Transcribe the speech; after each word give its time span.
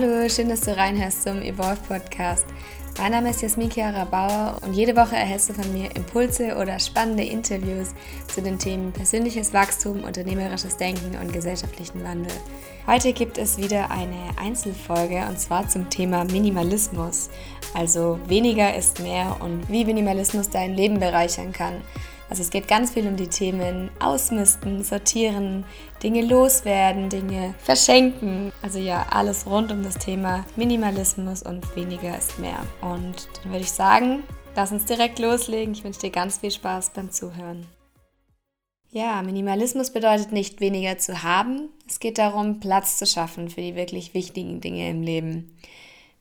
Hallo, 0.00 0.26
schön, 0.30 0.48
dass 0.48 0.62
du 0.62 0.74
reinhörst 0.74 1.24
zum 1.24 1.42
Evolve 1.42 1.76
Podcast. 1.86 2.46
Mein 2.98 3.12
Name 3.12 3.30
ist 3.30 3.42
Jasmin 3.42 3.70
Chiara 3.70 4.06
Bauer 4.06 4.56
und 4.62 4.72
jede 4.72 4.96
Woche 4.96 5.14
erhältst 5.14 5.50
du 5.50 5.52
von 5.52 5.70
mir 5.74 5.94
Impulse 5.94 6.56
oder 6.56 6.78
spannende 6.78 7.22
Interviews 7.22 7.88
zu 8.26 8.40
den 8.40 8.58
Themen 8.58 8.92
persönliches 8.92 9.52
Wachstum, 9.52 10.02
unternehmerisches 10.02 10.78
Denken 10.78 11.18
und 11.20 11.34
gesellschaftlichen 11.34 12.02
Wandel. 12.02 12.32
Heute 12.86 13.12
gibt 13.12 13.36
es 13.36 13.58
wieder 13.58 13.90
eine 13.90 14.30
Einzelfolge 14.42 15.22
und 15.28 15.38
zwar 15.38 15.68
zum 15.68 15.90
Thema 15.90 16.24
Minimalismus. 16.24 17.28
Also 17.74 18.18
weniger 18.26 18.74
ist 18.74 19.00
mehr 19.00 19.36
und 19.40 19.68
wie 19.68 19.84
Minimalismus 19.84 20.48
dein 20.48 20.72
Leben 20.76 20.98
bereichern 20.98 21.52
kann. 21.52 21.82
Also 22.30 22.42
es 22.42 22.50
geht 22.50 22.68
ganz 22.68 22.92
viel 22.92 23.08
um 23.08 23.16
die 23.16 23.26
Themen 23.26 23.90
Ausmisten, 23.98 24.84
Sortieren, 24.84 25.64
Dinge 26.00 26.22
loswerden, 26.22 27.08
Dinge 27.08 27.54
verschenken. 27.58 28.52
Also 28.62 28.78
ja, 28.78 29.04
alles 29.10 29.46
rund 29.46 29.72
um 29.72 29.82
das 29.82 29.98
Thema 29.98 30.46
Minimalismus 30.54 31.42
und 31.42 31.74
weniger 31.74 32.16
ist 32.16 32.38
mehr. 32.38 32.64
Und 32.82 33.28
dann 33.42 33.52
würde 33.52 33.64
ich 33.64 33.72
sagen, 33.72 34.22
lass 34.54 34.70
uns 34.70 34.84
direkt 34.84 35.18
loslegen. 35.18 35.74
Ich 35.74 35.82
wünsche 35.82 36.00
dir 36.00 36.10
ganz 36.10 36.38
viel 36.38 36.52
Spaß 36.52 36.90
beim 36.90 37.10
Zuhören. 37.10 37.66
Ja, 38.92 39.22
Minimalismus 39.22 39.90
bedeutet 39.90 40.30
nicht 40.30 40.60
weniger 40.60 40.98
zu 40.98 41.24
haben. 41.24 41.68
Es 41.88 41.98
geht 41.98 42.18
darum, 42.18 42.60
Platz 42.60 42.96
zu 42.96 43.06
schaffen 43.06 43.50
für 43.50 43.60
die 43.60 43.74
wirklich 43.74 44.14
wichtigen 44.14 44.60
Dinge 44.60 44.88
im 44.88 45.02
Leben. 45.02 45.56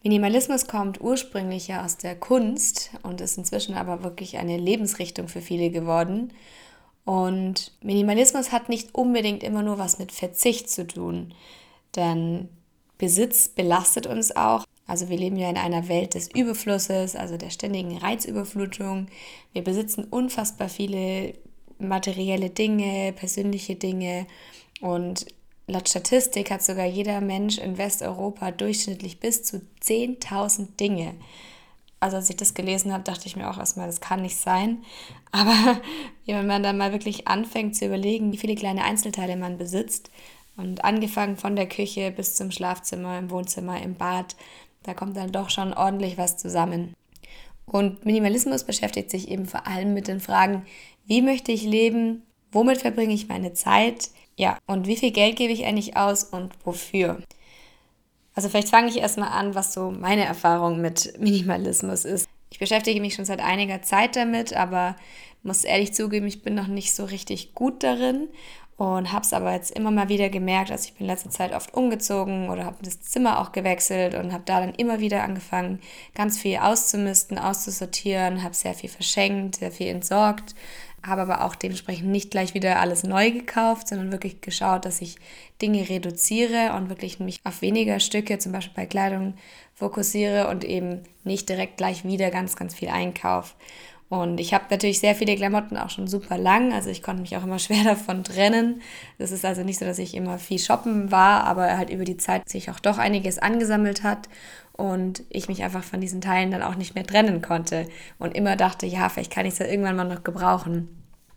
Minimalismus 0.04 0.68
kommt 0.68 1.02
ursprünglich 1.02 1.68
ja 1.68 1.84
aus 1.84 1.98
der 1.98 2.16
Kunst 2.16 2.92
und 3.04 3.20
ist 3.20 3.38
inzwischen 3.38 3.76
aber 3.76 4.04
wirklich 4.04 4.38
eine 4.38 4.58
Lebensrichtung 4.58 5.28
für 5.28 5.42
viele 5.42 5.72
geworden. 5.72 6.32
Und 7.04 7.74
Minimalismus 7.82 8.52
hat 8.52 8.70
nicht 8.70 8.96
unbedingt 8.96 9.44
immer 9.44 9.64
nur 9.64 9.78
was 9.78 10.00
mit 10.00 10.12
Verzicht 10.12 10.70
zu 10.70 10.88
tun, 10.88 11.34
denn 11.96 12.50
Besitz 12.98 13.48
belastet 13.48 14.08
uns 14.08 14.36
auch. 14.36 14.66
Also 14.86 15.10
wir 15.10 15.18
leben 15.18 15.38
ja 15.38 15.50
in 15.50 15.58
einer 15.58 15.88
Welt 15.88 16.14
des 16.14 16.30
Überflusses, 16.34 17.16
also 17.16 17.38
der 17.38 17.50
ständigen 17.50 17.98
Reizüberflutung. 17.98 19.08
Wir 19.54 19.64
besitzen 19.64 20.04
unfassbar 20.04 20.70
viele 20.70 21.34
materielle 21.78 22.50
Dinge, 22.50 23.14
persönliche 23.14 23.76
Dinge 23.76 24.28
und 24.82 25.26
Laut 25.70 25.88
Statistik 25.88 26.50
hat 26.50 26.64
sogar 26.64 26.86
jeder 26.86 27.22
Mensch 27.22 27.60
in 27.60 27.78
Westeuropa 27.78 28.50
durchschnittlich 28.52 29.20
bis 29.20 29.44
zu 29.44 29.62
10.000 29.84 30.76
Dinge. 30.80 31.14
Also 32.00 32.18
als 32.18 32.30
ich 32.30 32.38
das 32.38 32.56
gelesen 32.56 32.92
habe, 32.92 33.04
dachte 33.04 33.28
ich 33.28 33.36
mir 33.36 33.50
auch 33.50 33.58
erstmal, 33.58 33.86
das 33.86 34.02
kann 34.02 34.24
nicht 34.24 34.38
sein. 34.38 34.84
Aber 35.32 35.80
wenn 36.26 36.48
man 36.48 36.64
dann 36.64 36.78
mal 36.78 36.92
wirklich 36.92 37.28
anfängt 37.28 37.76
zu 37.76 37.86
überlegen, 37.86 38.32
wie 38.32 38.38
viele 38.38 38.56
kleine 38.56 38.84
Einzelteile 38.84 39.36
man 39.36 39.60
besitzt 39.60 40.10
und 40.58 40.84
angefangen 40.84 41.38
von 41.38 41.56
der 41.56 41.70
Küche 41.70 42.12
bis 42.12 42.36
zum 42.36 42.50
Schlafzimmer, 42.50 43.20
im 43.20 43.30
Wohnzimmer, 43.30 43.80
im 43.82 43.94
Bad, 43.94 44.36
da 44.84 44.96
kommt 44.96 45.18
dann 45.18 45.32
doch 45.32 45.52
schon 45.52 45.74
ordentlich 45.74 46.18
was 46.18 46.38
zusammen. 46.38 46.96
Und 47.66 48.06
Minimalismus 48.06 48.64
beschäftigt 48.64 49.12
sich 49.12 49.28
eben 49.28 49.46
vor 49.46 49.68
allem 49.68 49.94
mit 49.94 50.08
den 50.08 50.20
Fragen, 50.20 50.66
wie 51.06 51.22
möchte 51.22 51.52
ich 51.52 51.64
leben, 51.64 52.24
womit 52.52 52.80
verbringe 52.80 53.14
ich 53.14 53.28
meine 53.28 53.54
Zeit, 53.54 54.10
ja, 54.40 54.58
und 54.68 54.88
wie 54.88 54.96
viel 54.96 55.12
Geld 55.12 55.36
gebe 55.36 55.52
ich 55.52 55.66
eigentlich 55.66 55.98
aus 55.98 56.24
und 56.24 56.54
wofür? 56.64 57.18
Also 58.36 58.48
vielleicht 58.48 58.70
fange 58.70 58.88
ich 58.88 59.00
erstmal 59.00 59.28
an, 59.28 59.54
was 59.54 59.74
so 59.74 59.92
meine 59.92 60.24
Erfahrung 60.24 60.80
mit 60.80 61.14
Minimalismus 61.20 62.06
ist. 62.06 62.30
Ich 62.50 62.58
beschäftige 62.58 63.02
mich 63.02 63.16
schon 63.16 63.26
seit 63.26 63.42
einiger 63.42 63.82
Zeit 63.82 64.16
damit, 64.16 64.54
aber 64.54 64.96
muss 65.44 65.66
ehrlich 65.66 65.94
zugeben, 65.94 66.26
ich 66.26 66.42
bin 66.42 66.56
noch 66.56 66.68
nicht 66.68 66.96
so 66.96 67.04
richtig 67.04 67.54
gut 67.54 67.84
darin 67.84 68.30
und 68.78 69.12
habe 69.12 69.26
es 69.26 69.34
aber 69.34 69.52
jetzt 69.52 69.72
immer 69.72 69.92
mal 69.92 70.08
wieder 70.08 70.30
gemerkt, 70.30 70.72
also 70.72 70.86
ich 70.86 70.94
bin 70.94 71.02
in 71.02 71.12
letzter 71.12 71.30
Zeit 71.30 71.54
oft 71.54 71.74
umgezogen 71.74 72.50
oder 72.50 72.64
habe 72.64 72.78
das 72.82 73.02
Zimmer 73.02 73.42
auch 73.42 73.52
gewechselt 73.52 74.16
und 74.16 74.32
habe 74.32 74.44
da 74.46 74.62
dann 74.62 74.74
immer 74.74 75.02
wieder 75.02 75.24
angefangen, 75.24 75.82
ganz 76.16 76.38
viel 76.38 76.56
auszumisten, 76.60 77.38
auszusortieren, 77.38 78.42
habe 78.42 78.56
sehr 78.56 78.74
viel 78.74 78.90
verschenkt, 78.90 79.58
sehr 79.58 79.74
viel 79.74 79.88
entsorgt, 79.88 80.56
habe 81.06 81.22
aber 81.22 81.46
auch 81.46 81.56
dementsprechend 81.56 82.10
nicht 82.10 82.32
gleich 82.32 82.54
wieder 82.54 82.80
alles 82.80 83.04
neu 83.04 83.32
gekauft, 83.32 83.88
sondern 83.88 84.12
wirklich 84.12 84.42
geschaut, 84.42 84.86
dass 84.86 85.02
ich 85.02 85.18
Dinge 85.62 85.88
reduziere 85.90 86.74
und 86.76 86.90
wirklich 86.90 87.20
mich 87.20 87.40
auf 87.44 87.62
weniger 87.62 88.00
Stücke, 88.00 88.38
zum 88.40 88.52
Beispiel 88.52 88.74
bei 88.76 88.86
Kleidung, 88.86 89.36
fokussiere 89.74 90.50
und 90.50 90.64
eben 90.64 91.02
nicht 91.24 91.48
direkt 91.50 91.78
gleich 91.78 92.04
wieder 92.04 92.32
ganz, 92.32 92.56
ganz 92.56 92.74
viel 92.74 92.90
einkaufe. 92.90 93.56
Und 94.10 94.40
ich 94.40 94.56
habe 94.56 94.66
natürlich 94.72 95.00
sehr 95.00 95.14
viele 95.14 95.36
Klamotten 95.36 95.78
auch 95.78 95.92
schon 95.92 96.08
super 96.08 96.40
lang, 96.40 96.74
also 96.74 96.90
ich 96.90 97.04
konnte 97.04 97.22
mich 97.22 97.38
auch 97.38 97.44
immer 97.44 97.60
schwer 97.60 97.84
davon 97.84 98.24
trennen. 98.24 98.82
Das 99.20 99.32
ist 99.32 99.46
also 99.46 99.64
nicht 99.64 99.80
so, 99.80 99.86
dass 99.86 100.00
ich 100.00 100.16
immer 100.16 100.40
viel 100.40 100.60
shoppen 100.60 101.12
war, 101.12 101.44
aber 101.44 101.78
halt 101.78 101.92
über 101.92 102.06
die 102.06 102.18
Zeit 102.18 102.50
sich 102.50 102.72
auch 102.72 102.80
doch 102.80 102.98
einiges 102.98 103.38
angesammelt 103.38 104.04
hat 104.04 104.28
und 104.80 105.24
ich 105.30 105.50
mich 105.50 105.62
einfach 105.62 105.84
von 105.84 106.00
diesen 106.00 106.22
Teilen 106.22 106.52
dann 106.52 106.64
auch 106.64 106.76
nicht 106.76 106.96
mehr 106.96 107.06
trennen 107.06 107.42
konnte 107.42 107.88
und 108.18 108.34
immer 108.34 108.56
dachte, 108.56 108.86
ja, 108.86 109.10
vielleicht 109.10 109.32
kann 109.32 109.46
ich 109.46 109.54
es 109.54 109.60
ja 109.60 109.66
irgendwann 109.66 109.98
mal 109.98 110.06
noch 110.08 110.24
gebrauchen. 110.24 110.88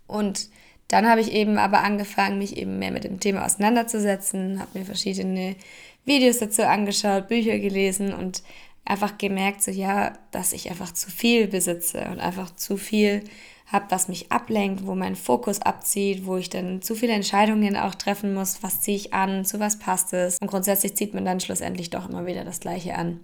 Und 0.06 0.48
dann 0.86 1.08
habe 1.08 1.20
ich 1.20 1.32
eben 1.32 1.58
aber 1.58 1.82
angefangen, 1.82 2.38
mich 2.38 2.56
eben 2.56 2.78
mehr 2.78 2.92
mit 2.92 3.02
dem 3.02 3.18
Thema 3.18 3.44
auseinanderzusetzen, 3.44 4.60
habe 4.60 4.78
mir 4.78 4.84
verschiedene 4.84 5.56
Videos 6.04 6.38
dazu 6.38 6.62
angeschaut, 6.62 7.26
Bücher 7.26 7.58
gelesen 7.58 8.14
und 8.14 8.44
einfach 8.84 9.18
gemerkt, 9.18 9.62
so 9.62 9.72
ja, 9.72 10.12
dass 10.30 10.52
ich 10.52 10.70
einfach 10.70 10.92
zu 10.92 11.10
viel 11.10 11.48
besitze 11.48 12.04
und 12.12 12.20
einfach 12.20 12.54
zu 12.54 12.76
viel 12.76 13.24
habe, 13.72 13.86
was 13.88 14.08
mich 14.08 14.30
ablenkt, 14.30 14.86
wo 14.86 14.94
mein 14.94 15.16
Fokus 15.16 15.60
abzieht, 15.62 16.26
wo 16.26 16.36
ich 16.36 16.50
dann 16.50 16.82
zu 16.82 16.94
viele 16.94 17.14
Entscheidungen 17.14 17.76
auch 17.76 17.94
treffen 17.94 18.34
muss, 18.34 18.62
was 18.62 18.82
ziehe 18.82 18.96
ich 18.96 19.14
an, 19.14 19.44
zu 19.44 19.58
was 19.60 19.78
passt 19.78 20.12
es. 20.12 20.38
Und 20.40 20.48
grundsätzlich 20.48 20.94
zieht 20.94 21.14
man 21.14 21.24
dann 21.24 21.40
schlussendlich 21.40 21.90
doch 21.90 22.08
immer 22.08 22.26
wieder 22.26 22.44
das 22.44 22.60
Gleiche 22.60 22.94
an. 22.94 23.20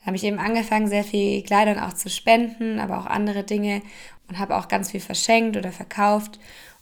Da 0.00 0.06
habe 0.06 0.16
ich 0.16 0.24
eben 0.24 0.38
angefangen, 0.38 0.88
sehr 0.88 1.04
viel 1.04 1.42
Kleidung 1.42 1.78
auch 1.78 1.92
zu 1.92 2.08
spenden, 2.08 2.80
aber 2.80 2.98
auch 2.98 3.06
andere 3.06 3.42
Dinge 3.42 3.82
und 4.28 4.38
habe 4.38 4.56
auch 4.56 4.68
ganz 4.68 4.90
viel 4.90 5.00
verschenkt 5.00 5.56
oder 5.56 5.72
verkauft. 5.72 6.38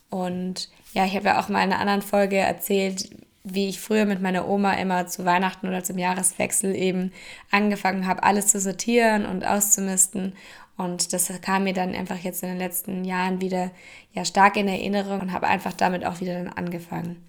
Und 0.09 0.71
ja, 0.93 1.05
ich 1.05 1.17
habe 1.17 1.27
ja 1.27 1.41
auch 1.41 1.49
mal 1.49 1.65
in 1.65 1.73
einer 1.73 1.81
anderen 1.81 2.03
Folge 2.03 2.37
erzählt, 2.37 3.11
wie 3.45 3.69
ich 3.69 3.79
früher 3.79 4.07
mit 4.07 4.23
meiner 4.23 4.49
Oma 4.49 4.73
immer 4.73 5.07
zu 5.07 5.25
Weihnachten 5.27 5.69
oder 5.69 5.85
zum 5.85 5.99
Jahreswechsel 5.99 6.75
eben 6.75 7.13
angefangen 7.51 8.07
habe, 8.07 8.23
alles 8.23 8.49
zu 8.49 8.59
sortieren 8.59 9.27
und 9.27 9.47
auszumisten. 9.47 10.33
Und 10.77 11.13
das 11.13 11.31
kam 11.43 11.65
mir 11.65 11.75
dann 11.75 11.95
einfach 11.95 12.19
jetzt 12.19 12.43
in 12.43 12.49
den 12.49 12.59
letzten 12.59 13.05
Jahren 13.05 13.41
wieder 13.41 13.71
ja 14.13 14.25
stark 14.25 14.57
in 14.57 14.67
Erinnerung 14.67 15.21
und 15.21 15.33
habe 15.33 15.47
einfach 15.47 15.75
damit 15.75 16.05
auch 16.05 16.21
wieder 16.21 16.35
dann 16.35 16.49
angefangen. 16.49 17.23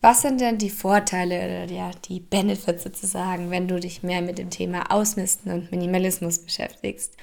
Was 0.00 0.22
sind 0.22 0.40
denn 0.40 0.58
die 0.58 0.70
Vorteile 0.70 1.38
oder 1.38 1.72
ja, 1.72 1.90
die 2.08 2.20
Benefits 2.20 2.84
sozusagen, 2.84 3.50
wenn 3.50 3.66
du 3.66 3.80
dich 3.80 4.04
mehr 4.04 4.22
mit 4.22 4.38
dem 4.38 4.50
Thema 4.50 4.92
Ausmisten 4.92 5.50
und 5.50 5.72
Minimalismus 5.72 6.38
beschäftigst? 6.38 7.16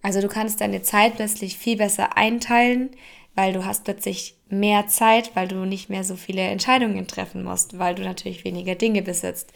Also 0.00 0.20
du 0.20 0.26
kannst 0.26 0.60
deine 0.60 0.82
Zeit 0.82 1.14
plötzlich 1.14 1.56
viel 1.56 1.76
besser 1.76 2.16
einteilen, 2.16 2.90
weil 3.34 3.52
du 3.52 3.64
hast 3.64 3.84
plötzlich 3.84 4.36
mehr 4.48 4.86
Zeit, 4.88 5.34
weil 5.34 5.48
du 5.48 5.64
nicht 5.64 5.88
mehr 5.88 6.04
so 6.04 6.16
viele 6.16 6.42
Entscheidungen 6.42 7.06
treffen 7.06 7.42
musst, 7.42 7.78
weil 7.78 7.94
du 7.94 8.02
natürlich 8.02 8.44
weniger 8.44 8.74
Dinge 8.74 9.02
besitzt. 9.02 9.52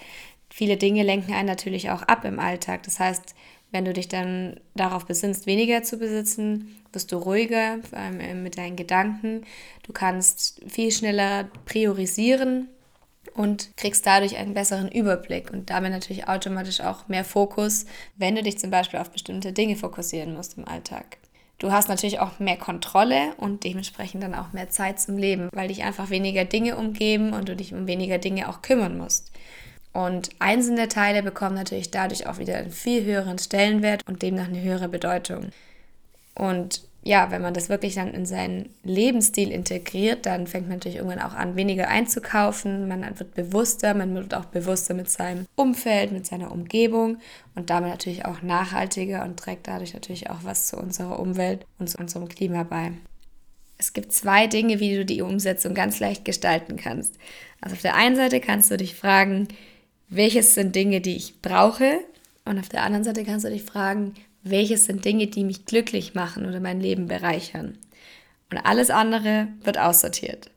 Viele 0.49 0.77
Dinge 0.77 1.03
lenken 1.03 1.33
einen 1.33 1.49
natürlich 1.49 1.91
auch 1.91 2.03
ab 2.03 2.25
im 2.25 2.39
Alltag. 2.39 2.85
Das 2.85 2.99
heißt, 2.99 3.35
wenn 3.73 3.85
du 3.85 3.93
dich 3.93 4.09
dann 4.09 4.61
darauf 4.75 5.07
besinnst, 5.07 5.47
weniger 5.47 5.83
zu 5.83 5.99
besitzen, 5.99 6.77
wirst 6.93 7.13
du 7.13 7.17
ruhiger 7.17 7.79
äh, 7.93 8.35
mit 8.35 8.57
deinen 8.57 8.77
Gedanken. 8.77 9.45
Du 9.83 9.93
kannst 9.93 10.63
viel 10.67 10.91
schneller 10.93 11.49
priorisieren 11.65 12.69
und 13.35 13.77
kriegst 13.77 14.07
dadurch 14.07 14.37
einen 14.37 14.55
besseren 14.55 14.91
Überblick 14.91 15.51
und 15.53 15.69
damit 15.69 15.93
natürlich 15.93 16.29
automatisch 16.29 16.81
auch 16.81 17.09
mehr 17.09 17.25
Fokus, 17.25 17.85
wenn 18.17 18.37
du 18.37 18.43
dich 18.43 18.59
zum 18.59 18.71
Beispiel 18.71 19.01
auf 19.01 19.11
bestimmte 19.11 19.53
Dinge 19.53 19.77
fokussieren 19.77 20.35
musst 20.35 20.57
im 20.57 20.67
Alltag. 20.67 21.19
Du 21.59 21.73
hast 21.73 21.89
natürlich 21.89 22.21
auch 22.21 22.39
mehr 22.39 22.59
Kontrolle 22.59 23.35
und 23.39 23.65
dementsprechend 23.65 24.23
dann 24.23 24.35
auch 24.35 24.53
mehr 24.53 24.69
Zeit 24.69 25.01
zum 25.01 25.17
Leben, 25.17 25.49
weil 25.53 25.69
dich 25.69 25.85
einfach 25.85 26.11
weniger 26.11 26.45
Dinge 26.45 26.77
umgeben 26.77 27.33
und 27.33 27.49
du 27.49 27.57
dich 27.57 27.73
um 27.73 27.87
weniger 27.87 28.19
Dinge 28.19 28.49
auch 28.49 28.61
kümmern 28.61 28.99
musst. 28.99 29.33
Und 29.95 30.29
einzelne 30.41 30.89
Teile 30.89 31.23
bekommen 31.23 31.55
natürlich 31.55 31.91
dadurch 31.91 32.27
auch 32.27 32.39
wieder 32.39 32.59
einen 32.59 32.71
viel 32.71 33.05
höheren 33.05 33.39
Stellenwert 33.39 34.03
und 34.07 34.21
demnach 34.21 34.49
eine 34.49 34.61
höhere 34.61 34.89
Bedeutung. 34.89 35.49
Und 36.35 36.83
ja, 37.07 37.31
wenn 37.31 37.41
man 37.41 37.55
das 37.55 37.69
wirklich 37.69 37.95
dann 37.95 38.13
in 38.13 38.27
seinen 38.27 38.69
Lebensstil 38.83 39.53
integriert, 39.53 40.27
dann 40.27 40.49
fängt 40.49 40.67
man 40.67 40.79
natürlich 40.79 40.97
irgendwann 40.97 41.23
auch 41.23 41.35
an, 41.35 41.55
weniger 41.55 41.87
einzukaufen. 41.87 42.89
Man 42.89 43.07
wird 43.21 43.33
bewusster, 43.35 43.95
man 43.95 44.13
wird 44.13 44.35
auch 44.35 44.47
bewusster 44.47 44.93
mit 44.93 45.09
seinem 45.09 45.47
Umfeld, 45.55 46.11
mit 46.11 46.27
seiner 46.27 46.51
Umgebung 46.51 47.19
und 47.55 47.71
damit 47.71 47.91
natürlich 47.91 48.25
auch 48.25 48.43
nachhaltiger 48.43 49.23
und 49.23 49.39
trägt 49.39 49.69
dadurch 49.69 49.95
natürlich 49.95 50.31
auch 50.31 50.41
was 50.43 50.67
zu 50.67 50.79
unserer 50.79 51.21
Umwelt 51.21 51.65
und 51.79 51.89
zu 51.89 51.97
unserem 51.99 52.29
Klima 52.29 52.65
bei. 52.65 52.91
Es 53.79 53.93
gibt 53.93 54.13
zwei 54.13 54.49
Dinge, 54.49 54.81
wie 54.81 54.97
du 54.97 55.05
die 55.05 55.23
Umsetzung 55.23 55.75
ganz 55.75 56.01
leicht 56.01 56.25
gestalten 56.25 56.75
kannst. 56.75 57.15
Also 57.61 57.77
auf 57.77 57.83
der 57.83 57.95
einen 57.95 58.17
Seite 58.17 58.41
kannst 58.41 58.73
du 58.73 58.77
dich 58.77 58.97
fragen, 58.97 59.47
welches 60.09 60.55
sind 60.55 60.75
Dinge, 60.75 61.01
die 61.01 61.15
ich 61.15 61.41
brauche? 61.41 62.01
Und 62.45 62.59
auf 62.59 62.69
der 62.69 62.83
anderen 62.83 63.05
Seite 63.05 63.25
kannst 63.25 63.45
du 63.45 63.51
dich 63.51 63.63
fragen, 63.63 64.15
welches 64.51 64.87
sind 64.87 65.04
Dinge, 65.04 65.27
die 65.27 65.45
mich 65.45 65.66
glücklich 65.66 66.15
machen 66.15 66.47
oder 66.47 66.60
mein 66.60 66.81
Leben 66.81 67.07
bereichern. 67.07 67.78
Und 68.51 68.59
alles 68.59 68.91
andere 68.91 69.48
wird 69.63 69.78
aussortiert. 69.78 70.51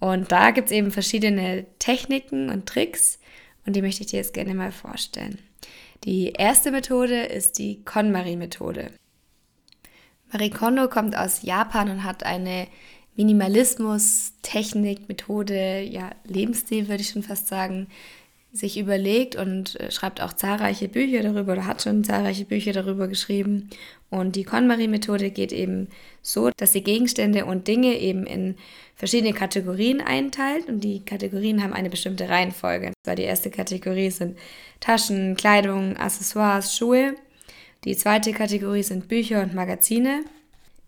Und 0.00 0.32
da 0.32 0.50
gibt 0.50 0.70
es 0.70 0.76
eben 0.76 0.90
verschiedene 0.90 1.66
Techniken 1.78 2.50
und 2.50 2.66
Tricks. 2.66 3.18
und 3.66 3.76
die 3.76 3.82
möchte 3.82 4.02
ich 4.02 4.08
dir 4.08 4.16
jetzt 4.16 4.34
gerne 4.34 4.54
mal 4.54 4.72
vorstellen. 4.72 5.38
Die 6.04 6.32
erste 6.32 6.70
Methode 6.70 7.24
ist 7.24 7.58
die 7.58 7.84
KonMari-Methode. 7.84 8.90
Marie 10.32 10.50
Kondo 10.50 10.88
kommt 10.88 11.14
aus 11.14 11.42
Japan 11.42 11.90
und 11.90 12.04
hat 12.04 12.22
eine 12.24 12.68
Minimalismus, 13.16 14.32
Technik, 14.40 15.08
Methode, 15.08 15.82
ja, 15.82 16.10
Lebensstil 16.24 16.88
würde 16.88 17.02
ich 17.02 17.10
schon 17.10 17.22
fast 17.22 17.48
sagen, 17.48 17.88
sich 18.52 18.78
überlegt 18.78 19.36
und 19.36 19.78
äh, 19.78 19.90
schreibt 19.90 20.20
auch 20.20 20.32
zahlreiche 20.32 20.88
Bücher 20.88 21.22
darüber 21.22 21.52
oder 21.52 21.66
hat 21.66 21.82
schon 21.82 22.02
zahlreiche 22.02 22.44
Bücher 22.44 22.72
darüber 22.72 23.06
geschrieben. 23.06 23.70
Und 24.10 24.34
die 24.34 24.44
KonMari-Methode 24.44 25.30
geht 25.30 25.52
eben 25.52 25.88
so, 26.20 26.50
dass 26.56 26.72
sie 26.72 26.82
Gegenstände 26.82 27.44
und 27.44 27.68
Dinge 27.68 27.98
eben 27.98 28.26
in 28.26 28.56
verschiedene 28.96 29.32
Kategorien 29.32 30.00
einteilt 30.00 30.68
und 30.68 30.80
die 30.80 31.04
Kategorien 31.04 31.62
haben 31.62 31.72
eine 31.72 31.90
bestimmte 31.90 32.28
Reihenfolge. 32.28 32.92
Die 33.06 33.22
erste 33.22 33.50
Kategorie 33.50 34.10
sind 34.10 34.36
Taschen, 34.80 35.36
Kleidung, 35.36 35.96
Accessoires, 35.96 36.76
Schuhe. 36.76 37.14
Die 37.84 37.96
zweite 37.96 38.32
Kategorie 38.32 38.82
sind 38.82 39.08
Bücher 39.08 39.42
und 39.42 39.54
Magazine. 39.54 40.24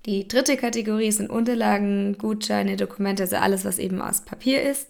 Die 0.04 0.26
dritte 0.26 0.56
Kategorie 0.56 1.12
sind 1.12 1.30
Unterlagen, 1.30 2.18
Gutscheine, 2.18 2.76
Dokumente, 2.76 3.22
also 3.22 3.36
alles, 3.36 3.64
was 3.64 3.78
eben 3.78 4.02
aus 4.02 4.22
Papier 4.22 4.62
ist. 4.62 4.88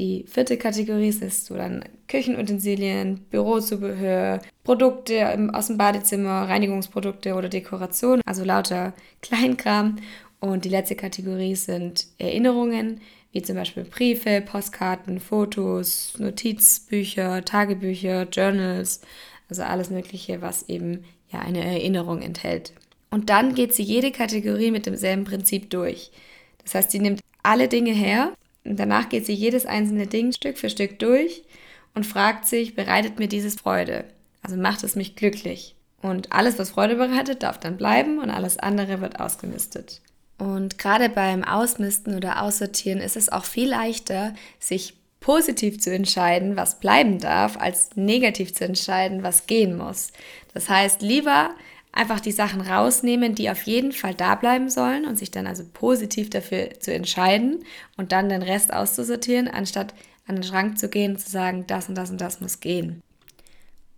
Die 0.00 0.24
vierte 0.26 0.56
Kategorie 0.56 1.08
ist 1.08 1.44
so 1.44 1.54
dann 1.56 1.84
Küchenutensilien, 2.08 3.20
Bürozubehör, 3.28 4.40
Produkte 4.64 5.50
aus 5.52 5.66
dem 5.66 5.76
Badezimmer, 5.76 6.48
Reinigungsprodukte 6.48 7.34
oder 7.34 7.50
Dekoration, 7.50 8.22
also 8.24 8.42
lauter 8.42 8.94
Kleinkram. 9.20 9.96
Und 10.40 10.64
die 10.64 10.70
letzte 10.70 10.96
Kategorie 10.96 11.54
sind 11.54 12.06
Erinnerungen, 12.16 13.02
wie 13.32 13.42
zum 13.42 13.56
Beispiel 13.56 13.84
Briefe, 13.84 14.40
Postkarten, 14.40 15.20
Fotos, 15.20 16.14
Notizbücher, 16.16 17.44
Tagebücher, 17.44 18.26
Journals, 18.32 19.02
also 19.50 19.64
alles 19.64 19.90
Mögliche, 19.90 20.40
was 20.40 20.66
eben 20.70 21.04
ja 21.30 21.40
eine 21.40 21.62
Erinnerung 21.62 22.22
enthält. 22.22 22.72
Und 23.10 23.28
dann 23.28 23.54
geht 23.54 23.74
sie 23.74 23.82
jede 23.82 24.12
Kategorie 24.12 24.70
mit 24.70 24.86
demselben 24.86 25.24
Prinzip 25.24 25.68
durch. 25.68 26.10
Das 26.64 26.74
heißt, 26.74 26.90
sie 26.90 27.00
nimmt 27.00 27.20
alle 27.42 27.68
Dinge 27.68 27.92
her 27.92 28.32
und 28.64 28.78
danach 28.78 29.08
geht 29.08 29.26
sie 29.26 29.32
jedes 29.32 29.66
einzelne 29.66 30.06
Ding 30.06 30.32
Stück 30.32 30.58
für 30.58 30.70
Stück 30.70 30.98
durch 30.98 31.42
und 31.94 32.06
fragt 32.06 32.46
sich, 32.46 32.74
bereitet 32.74 33.18
mir 33.18 33.28
dieses 33.28 33.54
Freude? 33.54 34.04
Also 34.42 34.56
macht 34.56 34.84
es 34.84 34.96
mich 34.96 35.16
glücklich? 35.16 35.74
Und 36.02 36.32
alles, 36.32 36.58
was 36.58 36.70
Freude 36.70 36.96
bereitet, 36.96 37.42
darf 37.42 37.58
dann 37.58 37.76
bleiben 37.76 38.18
und 38.18 38.30
alles 38.30 38.58
andere 38.58 39.00
wird 39.00 39.20
ausgemistet. 39.20 40.00
Und 40.38 40.78
gerade 40.78 41.10
beim 41.10 41.44
Ausmisten 41.44 42.14
oder 42.14 42.42
Aussortieren 42.42 43.00
ist 43.00 43.16
es 43.16 43.28
auch 43.28 43.44
viel 43.44 43.68
leichter, 43.68 44.34
sich 44.58 44.94
positiv 45.20 45.78
zu 45.80 45.92
entscheiden, 45.92 46.56
was 46.56 46.80
bleiben 46.80 47.18
darf, 47.18 47.58
als 47.58 47.94
negativ 47.96 48.54
zu 48.54 48.64
entscheiden, 48.64 49.22
was 49.22 49.46
gehen 49.46 49.76
muss. 49.76 50.12
Das 50.54 50.70
heißt, 50.70 51.02
lieber 51.02 51.50
einfach 51.92 52.20
die 52.20 52.32
Sachen 52.32 52.60
rausnehmen, 52.60 53.34
die 53.34 53.50
auf 53.50 53.62
jeden 53.62 53.92
Fall 53.92 54.14
da 54.14 54.34
bleiben 54.34 54.70
sollen 54.70 55.04
und 55.06 55.18
sich 55.18 55.30
dann 55.30 55.46
also 55.46 55.64
positiv 55.72 56.30
dafür 56.30 56.70
zu 56.78 56.92
entscheiden 56.92 57.64
und 57.96 58.12
dann 58.12 58.28
den 58.28 58.42
Rest 58.42 58.72
auszusortieren, 58.72 59.48
anstatt 59.48 59.94
an 60.26 60.36
den 60.36 60.44
Schrank 60.44 60.78
zu 60.78 60.88
gehen 60.88 61.12
und 61.12 61.18
zu 61.18 61.30
sagen, 61.30 61.66
das 61.66 61.88
und 61.88 61.96
das 61.96 62.10
und 62.10 62.20
das 62.20 62.40
muss 62.40 62.60
gehen. 62.60 63.02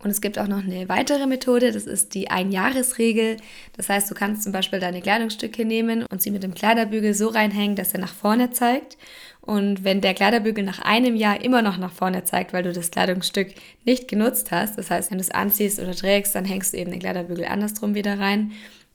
Und 0.03 0.09
es 0.09 0.19
gibt 0.19 0.37
auch 0.37 0.47
noch 0.47 0.63
eine 0.63 0.89
weitere 0.89 1.25
Methode, 1.27 1.71
das 1.71 1.85
ist 1.85 2.13
die 2.13 2.29
Einjahresregel. 2.29 3.37
Das 3.77 3.87
heißt, 3.87 4.11
du 4.11 4.15
kannst 4.15 4.43
zum 4.43 4.51
Beispiel 4.51 4.79
deine 4.79 5.01
Kleidungsstücke 5.01 5.63
nehmen 5.63 6.05
und 6.11 6.21
sie 6.21 6.29
mit 6.29 6.43
dem 6.43 6.53
Kleiderbügel 6.53 7.13
so 7.13 7.29
reinhängen, 7.29 7.77
dass 7.77 7.93
er 7.93 8.01
nach 8.01 8.13
vorne 8.13 8.51
zeigt. 8.51 8.97
Und 9.39 9.83
wenn 9.83 10.01
der 10.01 10.13
Kleiderbügel 10.13 10.63
nach 10.63 10.79
einem 10.79 11.15
Jahr 11.15 11.41
immer 11.41 11.61
noch 11.61 11.77
nach 11.77 11.91
vorne 11.91 12.23
zeigt, 12.25 12.53
weil 12.53 12.63
du 12.63 12.73
das 12.73 12.91
Kleidungsstück 12.91 13.53
nicht 13.85 14.07
genutzt 14.09 14.51
hast, 14.51 14.77
das 14.77 14.89
heißt, 14.89 15.11
wenn 15.11 15.17
du 15.19 15.23
es 15.23 15.31
anziehst 15.31 15.79
oder 15.79 15.93
trägst, 15.93 16.35
dann 16.35 16.45
hängst 16.45 16.73
du 16.73 16.77
eben 16.77 16.91
den 16.91 16.99
Kleiderbügel 16.99 17.45
andersrum 17.45 17.95
wieder 17.95 18.19
rein. 18.19 18.51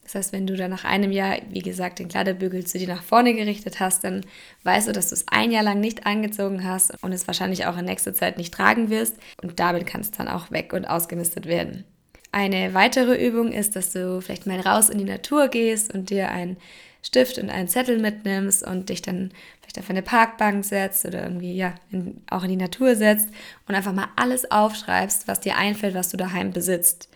Das 0.09 0.15
heißt, 0.15 0.33
wenn 0.33 0.47
du 0.47 0.55
dann 0.55 0.71
nach 0.71 0.85
einem 0.85 1.11
Jahr, 1.11 1.37
wie 1.51 1.61
gesagt, 1.61 1.99
den 1.99 2.07
Kleiderbügel 2.07 2.65
zu 2.65 2.79
dir 2.79 2.87
nach 2.87 3.03
vorne 3.03 3.35
gerichtet 3.35 3.79
hast, 3.79 4.03
dann 4.03 4.25
weißt 4.63 4.87
du, 4.87 4.91
dass 4.91 5.09
du 5.09 5.13
es 5.13 5.27
ein 5.27 5.51
Jahr 5.51 5.61
lang 5.61 5.79
nicht 5.79 6.07
angezogen 6.07 6.63
hast 6.63 6.95
und 7.03 7.11
es 7.11 7.27
wahrscheinlich 7.27 7.67
auch 7.67 7.77
in 7.77 7.85
nächster 7.85 8.15
Zeit 8.15 8.39
nicht 8.39 8.51
tragen 8.51 8.89
wirst. 8.89 9.17
Und 9.43 9.59
damit 9.59 9.85
kann 9.85 10.01
es 10.01 10.09
dann 10.09 10.27
auch 10.27 10.49
weg 10.49 10.73
und 10.73 10.85
ausgemistet 10.85 11.45
werden. 11.45 11.83
Eine 12.31 12.73
weitere 12.73 13.23
Übung 13.23 13.51
ist, 13.51 13.75
dass 13.75 13.91
du 13.91 14.19
vielleicht 14.19 14.47
mal 14.47 14.59
raus 14.59 14.89
in 14.89 14.97
die 14.97 15.03
Natur 15.03 15.47
gehst 15.47 15.93
und 15.93 16.09
dir 16.09 16.31
einen 16.31 16.57
Stift 17.03 17.37
und 17.37 17.51
einen 17.51 17.67
Zettel 17.67 17.99
mitnimmst 17.99 18.65
und 18.65 18.89
dich 18.89 19.03
dann 19.03 19.29
vielleicht 19.61 19.77
auf 19.77 19.91
eine 19.91 20.01
Parkbank 20.01 20.65
setzt 20.65 21.05
oder 21.05 21.21
irgendwie 21.21 21.53
ja 21.53 21.75
in, 21.91 22.23
auch 22.31 22.41
in 22.41 22.49
die 22.49 22.55
Natur 22.55 22.95
setzt 22.95 23.29
und 23.67 23.75
einfach 23.75 23.93
mal 23.93 24.07
alles 24.15 24.49
aufschreibst, 24.49 25.27
was 25.27 25.39
dir 25.39 25.55
einfällt, 25.55 25.93
was 25.93 26.09
du 26.09 26.17
daheim 26.17 26.51
besitzt. 26.51 27.09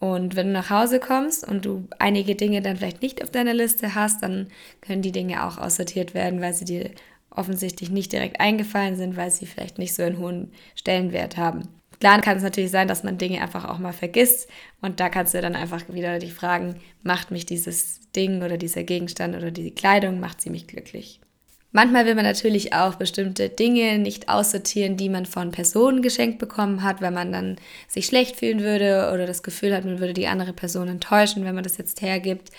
Und 0.00 0.36
wenn 0.36 0.48
du 0.48 0.52
nach 0.52 0.70
Hause 0.70 1.00
kommst 1.00 1.46
und 1.46 1.64
du 1.64 1.88
einige 1.98 2.36
Dinge 2.36 2.62
dann 2.62 2.76
vielleicht 2.76 3.02
nicht 3.02 3.22
auf 3.22 3.30
deiner 3.30 3.54
Liste 3.54 3.94
hast, 3.94 4.22
dann 4.22 4.48
können 4.80 5.02
die 5.02 5.12
Dinge 5.12 5.44
auch 5.44 5.58
aussortiert 5.58 6.14
werden, 6.14 6.40
weil 6.40 6.54
sie 6.54 6.64
dir 6.64 6.90
offensichtlich 7.30 7.90
nicht 7.90 8.12
direkt 8.12 8.40
eingefallen 8.40 8.96
sind, 8.96 9.16
weil 9.16 9.30
sie 9.30 9.46
vielleicht 9.46 9.78
nicht 9.78 9.94
so 9.94 10.02
einen 10.02 10.18
hohen 10.18 10.52
Stellenwert 10.76 11.36
haben. 11.36 11.68
Klar 12.00 12.20
kann 12.20 12.36
es 12.36 12.44
natürlich 12.44 12.70
sein, 12.70 12.86
dass 12.86 13.02
man 13.02 13.18
Dinge 13.18 13.42
einfach 13.42 13.64
auch 13.68 13.78
mal 13.78 13.92
vergisst 13.92 14.48
und 14.80 15.00
da 15.00 15.08
kannst 15.08 15.34
du 15.34 15.40
dann 15.40 15.56
einfach 15.56 15.82
wieder 15.88 16.20
dich 16.20 16.32
fragen, 16.32 16.76
macht 17.02 17.32
mich 17.32 17.44
dieses 17.44 18.08
Ding 18.12 18.42
oder 18.42 18.56
dieser 18.56 18.84
Gegenstand 18.84 19.36
oder 19.36 19.50
diese 19.50 19.72
Kleidung, 19.72 20.20
macht 20.20 20.40
sie 20.40 20.50
mich 20.50 20.68
glücklich? 20.68 21.20
Manchmal 21.70 22.06
will 22.06 22.14
man 22.14 22.24
natürlich 22.24 22.72
auch 22.72 22.94
bestimmte 22.94 23.50
Dinge 23.50 23.98
nicht 23.98 24.30
aussortieren, 24.30 24.96
die 24.96 25.10
man 25.10 25.26
von 25.26 25.50
Personen 25.50 26.00
geschenkt 26.00 26.38
bekommen 26.38 26.82
hat, 26.82 27.02
weil 27.02 27.10
man 27.10 27.30
dann 27.30 27.56
sich 27.88 28.06
schlecht 28.06 28.36
fühlen 28.36 28.60
würde 28.60 29.10
oder 29.12 29.26
das 29.26 29.42
Gefühl 29.42 29.74
hat, 29.74 29.84
man 29.84 29.98
würde 29.98 30.14
die 30.14 30.28
andere 30.28 30.54
Person 30.54 30.88
enttäuschen, 30.88 31.44
wenn 31.44 31.54
man 31.54 31.64
das 31.64 31.76
jetzt 31.76 32.00
hergibt. 32.00 32.50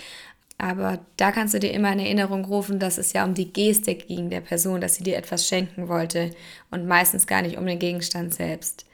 Aber 0.59 0.99
da 1.17 1.31
kannst 1.31 1.53
du 1.53 1.59
dir 1.59 1.71
immer 1.71 1.91
in 1.91 1.99
Erinnerung 1.99 2.45
rufen, 2.45 2.79
dass 2.79 2.97
es 2.97 3.13
ja 3.13 3.23
um 3.25 3.33
die 3.33 3.51
Gestik 3.51 4.07
ging 4.07 4.29
der 4.29 4.41
Person, 4.41 4.81
dass 4.81 4.95
sie 4.95 5.03
dir 5.03 5.17
etwas 5.17 5.47
schenken 5.47 5.87
wollte 5.87 6.31
und 6.69 6.85
meistens 6.85 7.25
gar 7.25 7.41
nicht 7.41 7.57
um 7.57 7.65
den 7.65 7.79
Gegenstand 7.79 8.33
selbst. 8.33 8.85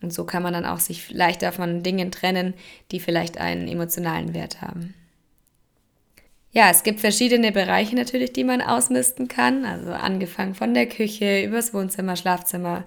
Und 0.00 0.12
so 0.12 0.24
kann 0.24 0.42
man 0.42 0.54
dann 0.54 0.64
auch 0.64 0.80
sich 0.80 1.10
leichter 1.12 1.52
von 1.52 1.82
Dingen 1.82 2.10
trennen, 2.10 2.54
die 2.90 2.98
vielleicht 2.98 3.38
einen 3.38 3.68
emotionalen 3.68 4.34
Wert 4.34 4.60
haben. 4.60 4.94
Ja, 6.54 6.68
es 6.70 6.82
gibt 6.82 7.00
verschiedene 7.00 7.50
Bereiche 7.50 7.96
natürlich, 7.96 8.34
die 8.34 8.44
man 8.44 8.60
ausmisten 8.60 9.26
kann. 9.26 9.64
Also 9.64 9.90
angefangen 9.92 10.54
von 10.54 10.74
der 10.74 10.86
Küche 10.86 11.42
übers 11.44 11.72
Wohnzimmer, 11.72 12.14
Schlafzimmer, 12.14 12.84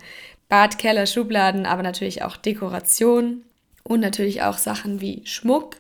Bad, 0.49 0.77
Keller, 0.77 1.07
Schubladen, 1.07 1.65
aber 1.65 1.81
natürlich 1.81 2.21
auch 2.21 2.37
Dekoration 2.37 3.41
und 3.83 4.01
natürlich 4.01 4.43
auch 4.43 4.59
Sachen 4.59 5.01
wie 5.01 5.23
Schmuck 5.25 5.77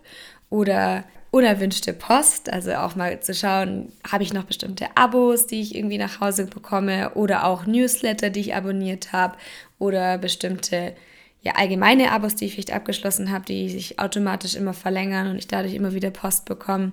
oder 0.49 1.03
unerwünschte 1.29 1.93
Post. 1.93 2.51
Also 2.51 2.73
auch 2.73 2.95
mal 2.95 3.19
zu 3.19 3.35
schauen, 3.35 3.91
habe 4.11 4.23
ich 4.23 4.33
noch 4.33 4.45
bestimmte 4.45 4.87
Abos, 4.95 5.45
die 5.45 5.61
ich 5.61 5.75
irgendwie 5.75 5.99
nach 5.99 6.19
Hause 6.19 6.47
bekomme 6.47 7.11
oder 7.13 7.45
auch 7.45 7.67
Newsletter, 7.67 8.31
die 8.31 8.39
ich 8.39 8.55
abonniert 8.55 9.13
habe 9.13 9.37
oder 9.77 10.17
bestimmte 10.17 10.95
ja, 11.43 11.53
allgemeine 11.53 12.11
Abos, 12.11 12.33
die 12.33 12.45
ich 12.45 12.53
vielleicht 12.53 12.73
abgeschlossen 12.73 13.29
habe, 13.31 13.45
die 13.45 13.69
sich 13.69 13.99
automatisch 13.99 14.55
immer 14.55 14.73
verlängern 14.73 15.29
und 15.29 15.37
ich 15.37 15.47
dadurch 15.47 15.75
immer 15.75 15.93
wieder 15.93 16.09
Post 16.09 16.45
bekomme 16.45 16.91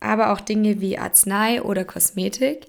aber 0.00 0.32
auch 0.32 0.40
Dinge 0.40 0.80
wie 0.80 0.98
Arznei 0.98 1.62
oder 1.62 1.84
Kosmetik. 1.84 2.66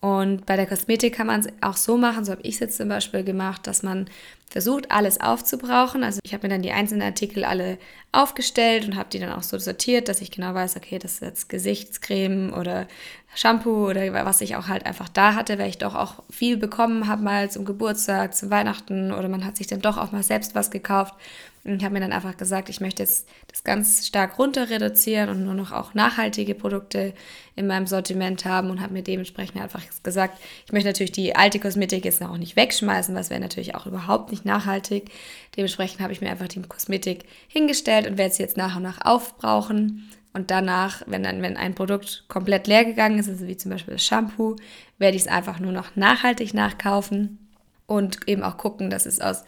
Und 0.00 0.46
bei 0.46 0.56
der 0.56 0.66
Kosmetik 0.66 1.14
kann 1.14 1.26
man 1.26 1.40
es 1.40 1.48
auch 1.60 1.76
so 1.76 1.98
machen, 1.98 2.24
so 2.24 2.32
habe 2.32 2.42
ich 2.42 2.54
es 2.54 2.60
jetzt 2.60 2.78
zum 2.78 2.88
Beispiel 2.88 3.22
gemacht, 3.22 3.66
dass 3.66 3.82
man 3.82 4.08
versucht, 4.48 4.90
alles 4.90 5.20
aufzubrauchen. 5.20 6.02
Also 6.02 6.20
ich 6.24 6.32
habe 6.32 6.46
mir 6.46 6.54
dann 6.54 6.62
die 6.62 6.72
einzelnen 6.72 7.02
Artikel 7.02 7.44
alle 7.44 7.78
aufgestellt 8.10 8.86
und 8.86 8.96
habe 8.96 9.10
die 9.10 9.20
dann 9.20 9.32
auch 9.32 9.42
so 9.42 9.58
sortiert, 9.58 10.08
dass 10.08 10.22
ich 10.22 10.30
genau 10.30 10.54
weiß, 10.54 10.76
okay, 10.76 10.98
das 10.98 11.14
ist 11.14 11.22
jetzt 11.22 11.48
Gesichtscreme 11.50 12.52
oder 12.54 12.88
Shampoo 13.34 13.88
oder 13.88 14.12
was 14.24 14.40
ich 14.40 14.56
auch 14.56 14.66
halt 14.68 14.86
einfach 14.86 15.08
da 15.10 15.34
hatte, 15.34 15.58
weil 15.58 15.68
ich 15.68 15.78
doch 15.78 15.94
auch 15.94 16.22
viel 16.30 16.56
bekommen 16.56 17.06
habe 17.06 17.22
mal 17.22 17.50
zum 17.50 17.66
Geburtstag, 17.66 18.34
zu 18.34 18.50
Weihnachten 18.50 19.12
oder 19.12 19.28
man 19.28 19.44
hat 19.44 19.56
sich 19.56 19.66
dann 19.66 19.82
doch 19.82 19.98
auch 19.98 20.12
mal 20.12 20.22
selbst 20.22 20.54
was 20.54 20.70
gekauft. 20.70 21.14
Und 21.62 21.76
ich 21.76 21.84
habe 21.84 21.92
mir 21.92 22.00
dann 22.00 22.12
einfach 22.12 22.36
gesagt, 22.38 22.70
ich 22.70 22.80
möchte 22.80 23.02
jetzt 23.02 23.28
das 23.48 23.64
ganz 23.64 24.06
stark 24.06 24.38
runter 24.38 24.70
reduzieren 24.70 25.28
und 25.28 25.44
nur 25.44 25.52
noch 25.52 25.72
auch 25.72 25.92
nachhaltige 25.92 26.54
Produkte 26.54 27.12
in 27.54 27.66
meinem 27.66 27.86
Sortiment 27.86 28.46
haben 28.46 28.70
und 28.70 28.80
habe 28.80 28.94
mir 28.94 29.02
dementsprechend 29.02 29.60
einfach 29.60 29.82
gesagt, 30.02 30.38
ich 30.64 30.72
möchte 30.72 30.88
natürlich 30.88 31.12
die 31.12 31.36
alte 31.36 31.58
Kosmetik 31.58 32.06
jetzt 32.06 32.22
noch 32.22 32.36
nicht 32.38 32.56
wegschmeißen, 32.56 33.14
was 33.14 33.28
wäre 33.28 33.40
natürlich 33.40 33.74
auch 33.74 33.86
überhaupt 33.86 34.30
nicht 34.30 34.46
nachhaltig. 34.46 35.10
Dementsprechend 35.56 36.00
habe 36.00 36.14
ich 36.14 36.22
mir 36.22 36.30
einfach 36.30 36.48
die 36.48 36.62
Kosmetik 36.62 37.24
hingestellt 37.48 38.06
und 38.06 38.16
werde 38.16 38.34
sie 38.34 38.42
jetzt 38.42 38.56
nach 38.56 38.76
und 38.76 38.82
nach 38.82 39.04
aufbrauchen. 39.04 40.08
Und 40.32 40.50
danach, 40.50 41.02
wenn 41.06 41.22
dann, 41.22 41.42
wenn 41.42 41.56
ein 41.56 41.74
Produkt 41.74 42.24
komplett 42.28 42.68
leer 42.68 42.84
gegangen 42.84 43.18
ist, 43.18 43.28
also 43.28 43.46
wie 43.46 43.56
zum 43.56 43.72
Beispiel 43.72 43.94
das 43.94 44.04
Shampoo, 44.04 44.56
werde 44.98 45.16
ich 45.16 45.22
es 45.22 45.28
einfach 45.28 45.58
nur 45.58 45.72
noch 45.72 45.96
nachhaltig 45.96 46.54
nachkaufen 46.54 47.50
und 47.86 48.28
eben 48.28 48.44
auch 48.44 48.56
gucken, 48.56 48.88
dass 48.88 49.06
es 49.06 49.20
aus 49.20 49.44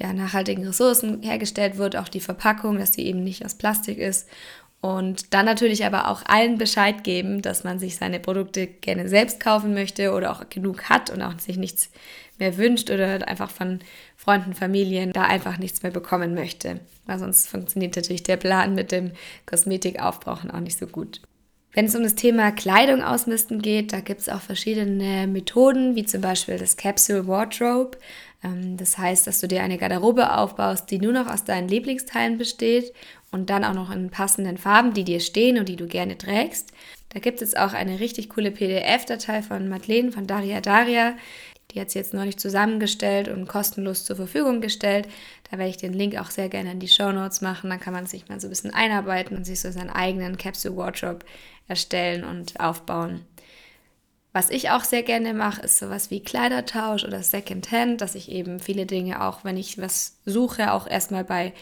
ja, 0.00 0.12
nachhaltigen 0.12 0.66
Ressourcen 0.66 1.22
hergestellt 1.22 1.76
wird, 1.76 1.96
auch 1.96 2.08
die 2.08 2.20
Verpackung, 2.20 2.78
dass 2.78 2.94
sie 2.94 3.06
eben 3.06 3.22
nicht 3.22 3.44
aus 3.44 3.54
Plastik 3.54 3.98
ist. 3.98 4.28
Und 4.80 5.34
dann 5.34 5.44
natürlich 5.44 5.84
aber 5.84 6.08
auch 6.08 6.22
allen 6.24 6.56
Bescheid 6.56 7.04
geben, 7.04 7.42
dass 7.42 7.64
man 7.64 7.78
sich 7.78 7.96
seine 7.96 8.18
Produkte 8.18 8.66
gerne 8.66 9.08
selbst 9.10 9.38
kaufen 9.38 9.74
möchte 9.74 10.12
oder 10.12 10.32
auch 10.32 10.48
genug 10.48 10.84
hat 10.84 11.10
und 11.10 11.20
auch 11.20 11.38
sich 11.38 11.58
nichts 11.58 11.90
mehr 12.38 12.56
wünscht 12.56 12.90
oder 12.90 13.28
einfach 13.28 13.50
von 13.50 13.80
Freunden, 14.16 14.54
Familien 14.54 15.12
da 15.12 15.24
einfach 15.24 15.58
nichts 15.58 15.82
mehr 15.82 15.92
bekommen 15.92 16.34
möchte. 16.34 16.80
Weil 17.04 17.18
sonst 17.18 17.46
funktioniert 17.46 17.94
natürlich 17.94 18.22
der 18.22 18.38
Plan 18.38 18.74
mit 18.74 18.90
dem 18.90 19.12
Kosmetikaufbrauchen 19.44 20.50
auch 20.50 20.60
nicht 20.60 20.78
so 20.78 20.86
gut. 20.86 21.20
Wenn 21.72 21.84
es 21.84 21.94
um 21.94 22.02
das 22.02 22.16
Thema 22.16 22.50
Kleidung 22.50 23.02
ausmisten 23.02 23.62
geht, 23.62 23.92
da 23.92 24.00
gibt 24.00 24.22
es 24.22 24.28
auch 24.28 24.40
verschiedene 24.40 25.26
Methoden, 25.28 25.94
wie 25.94 26.04
zum 26.04 26.20
Beispiel 26.20 26.58
das 26.58 26.76
Capsule 26.76 27.28
Wardrobe. 27.28 27.98
Ähm, 28.42 28.76
das 28.76 28.98
heißt, 28.98 29.26
dass 29.26 29.40
du 29.40 29.48
dir 29.48 29.62
eine 29.62 29.78
Garderobe 29.78 30.36
aufbaust, 30.36 30.90
die 30.90 30.98
nur 30.98 31.12
noch 31.12 31.26
aus 31.26 31.44
deinen 31.44 31.68
Lieblingsteilen 31.68 32.38
besteht 32.38 32.92
und 33.30 33.50
dann 33.50 33.64
auch 33.64 33.74
noch 33.74 33.90
in 33.90 34.10
passenden 34.10 34.58
Farben, 34.58 34.92
die 34.92 35.04
dir 35.04 35.20
stehen 35.20 35.58
und 35.58 35.68
die 35.68 35.76
du 35.76 35.86
gerne 35.86 36.18
trägst. 36.18 36.72
Da 37.10 37.18
gibt 37.18 37.42
es 37.42 37.56
auch 37.56 37.72
eine 37.72 38.00
richtig 38.00 38.28
coole 38.30 38.50
PDF-Datei 38.50 39.42
von 39.42 39.68
Madeleine 39.68 40.12
von 40.12 40.26
Daria 40.26 40.60
Daria. 40.60 41.14
Die 41.72 41.80
hat 41.80 41.90
sie 41.90 41.98
jetzt 41.98 42.14
neulich 42.14 42.36
zusammengestellt 42.36 43.28
und 43.28 43.46
kostenlos 43.46 44.04
zur 44.04 44.16
Verfügung 44.16 44.60
gestellt. 44.60 45.08
Da 45.50 45.58
werde 45.58 45.70
ich 45.70 45.76
den 45.76 45.92
Link 45.92 46.16
auch 46.16 46.30
sehr 46.30 46.48
gerne 46.48 46.72
in 46.72 46.80
die 46.80 46.88
Show 46.88 47.12
Notes 47.12 47.40
machen. 47.40 47.70
Dann 47.70 47.80
kann 47.80 47.92
man 47.92 48.06
sich 48.06 48.28
mal 48.28 48.40
so 48.40 48.46
ein 48.46 48.50
bisschen 48.50 48.74
einarbeiten 48.74 49.36
und 49.36 49.44
sich 49.44 49.60
so 49.60 49.70
seinen 49.70 49.90
eigenen 49.90 50.36
Capsule 50.36 50.76
Wardrobe 50.76 51.24
erstellen 51.68 52.24
und 52.24 52.58
aufbauen. 52.58 53.24
Was 54.32 54.50
ich 54.50 54.70
auch 54.70 54.84
sehr 54.84 55.02
gerne 55.02 55.34
mache, 55.34 55.62
ist 55.62 55.78
sowas 55.78 56.10
wie 56.10 56.22
Kleidertausch 56.22 57.04
oder 57.04 57.22
Secondhand, 57.22 58.00
dass 58.00 58.14
ich 58.14 58.30
eben 58.30 58.60
viele 58.60 58.86
Dinge 58.86 59.24
auch, 59.24 59.42
wenn 59.44 59.56
ich 59.56 59.78
was 59.78 60.18
suche, 60.24 60.72
auch 60.72 60.86
erstmal 60.86 61.24
bei 61.24 61.52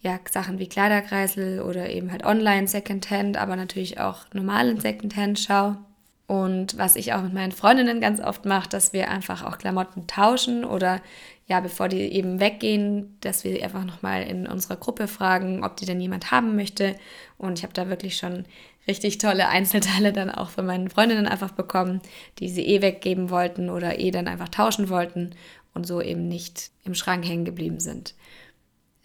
ja, 0.00 0.18
Sachen 0.30 0.58
wie 0.58 0.68
Kleiderkreisel 0.68 1.60
oder 1.60 1.90
eben 1.90 2.12
halt 2.12 2.24
online 2.24 2.66
Secondhand, 2.66 3.36
aber 3.36 3.56
natürlich 3.56 4.00
auch 4.00 4.24
normalen 4.32 4.80
Secondhand 4.80 5.38
schaue. 5.38 5.78
Und 6.26 6.78
was 6.78 6.96
ich 6.96 7.12
auch 7.12 7.20
mit 7.20 7.34
meinen 7.34 7.52
Freundinnen 7.52 8.00
ganz 8.00 8.20
oft 8.20 8.46
mache, 8.46 8.68
dass 8.68 8.94
wir 8.94 9.10
einfach 9.10 9.44
auch 9.44 9.58
Klamotten 9.58 10.06
tauschen 10.06 10.64
oder 10.64 11.02
ja, 11.46 11.60
bevor 11.60 11.88
die 11.88 12.00
eben 12.00 12.40
weggehen, 12.40 13.18
dass 13.20 13.44
wir 13.44 13.62
einfach 13.62 13.84
nochmal 13.84 14.22
in 14.22 14.46
unserer 14.46 14.76
Gruppe 14.76 15.08
fragen, 15.08 15.62
ob 15.62 15.76
die 15.76 15.84
denn 15.84 16.00
jemand 16.00 16.30
haben 16.30 16.56
möchte. 16.56 16.96
Und 17.36 17.58
ich 17.58 17.64
habe 17.64 17.74
da 17.74 17.90
wirklich 17.90 18.16
schon 18.16 18.46
richtig 18.86 19.18
tolle 19.18 19.48
Einzelteile 19.48 20.12
dann 20.12 20.30
auch 20.30 20.50
von 20.50 20.66
meinen 20.66 20.90
Freundinnen 20.90 21.26
einfach 21.26 21.52
bekommen, 21.52 22.00
die 22.38 22.48
sie 22.48 22.66
eh 22.66 22.82
weggeben 22.82 23.30
wollten 23.30 23.70
oder 23.70 23.98
eh 23.98 24.10
dann 24.10 24.28
einfach 24.28 24.48
tauschen 24.48 24.88
wollten 24.88 25.34
und 25.74 25.86
so 25.86 26.00
eben 26.00 26.28
nicht 26.28 26.70
im 26.84 26.94
Schrank 26.94 27.26
hängen 27.26 27.44
geblieben 27.44 27.80
sind. 27.80 28.14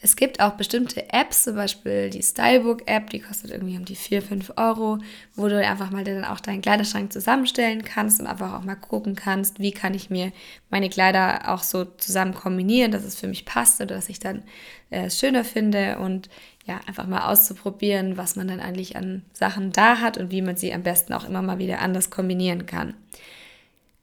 Es 0.01 0.15
gibt 0.15 0.39
auch 0.39 0.51
bestimmte 0.53 1.11
Apps, 1.11 1.43
zum 1.43 1.55
Beispiel 1.55 2.09
die 2.09 2.23
Stylebook-App, 2.23 3.09
die 3.09 3.19
kostet 3.19 3.51
irgendwie 3.51 3.75
um 3.75 3.83
die 3.83 3.97
4, 3.97 4.21
5 4.21 4.53
Euro, 4.55 4.99
wo 5.35 5.49
du 5.49 5.59
einfach 5.65 5.91
mal 5.91 6.05
dann 6.05 6.23
auch 6.23 6.39
deinen 6.39 6.61
Kleiderschrank 6.61 7.11
zusammenstellen 7.11 7.83
kannst 7.83 8.21
und 8.21 8.27
einfach 8.27 8.53
auch 8.53 8.63
mal 8.63 8.75
gucken 8.75 9.15
kannst, 9.15 9.59
wie 9.59 9.71
kann 9.71 9.93
ich 9.93 10.09
mir 10.09 10.31
meine 10.69 10.89
Kleider 10.89 11.53
auch 11.53 11.63
so 11.63 11.83
zusammen 11.83 12.33
kombinieren, 12.33 12.91
dass 12.91 13.03
es 13.03 13.19
für 13.19 13.27
mich 13.27 13.43
passt 13.43 13.81
oder 13.81 13.95
dass 13.95 14.07
ich 14.07 14.19
dann 14.19 14.43
äh, 14.89 15.07
es 15.07 15.19
schöner 15.19 15.43
finde 15.43 15.99
und 15.99 16.29
ja, 16.65 16.79
einfach 16.85 17.07
mal 17.07 17.29
auszuprobieren, 17.29 18.15
was 18.15 18.35
man 18.35 18.47
dann 18.47 18.59
eigentlich 18.61 18.95
an 18.95 19.23
Sachen 19.33 19.71
da 19.71 19.99
hat 19.99 20.17
und 20.17 20.31
wie 20.31 20.41
man 20.41 20.55
sie 20.55 20.73
am 20.73 20.83
besten 20.83 21.13
auch 21.13 21.27
immer 21.27 21.41
mal 21.41 21.57
wieder 21.57 21.79
anders 21.79 22.09
kombinieren 22.09 22.67
kann. 22.67 22.93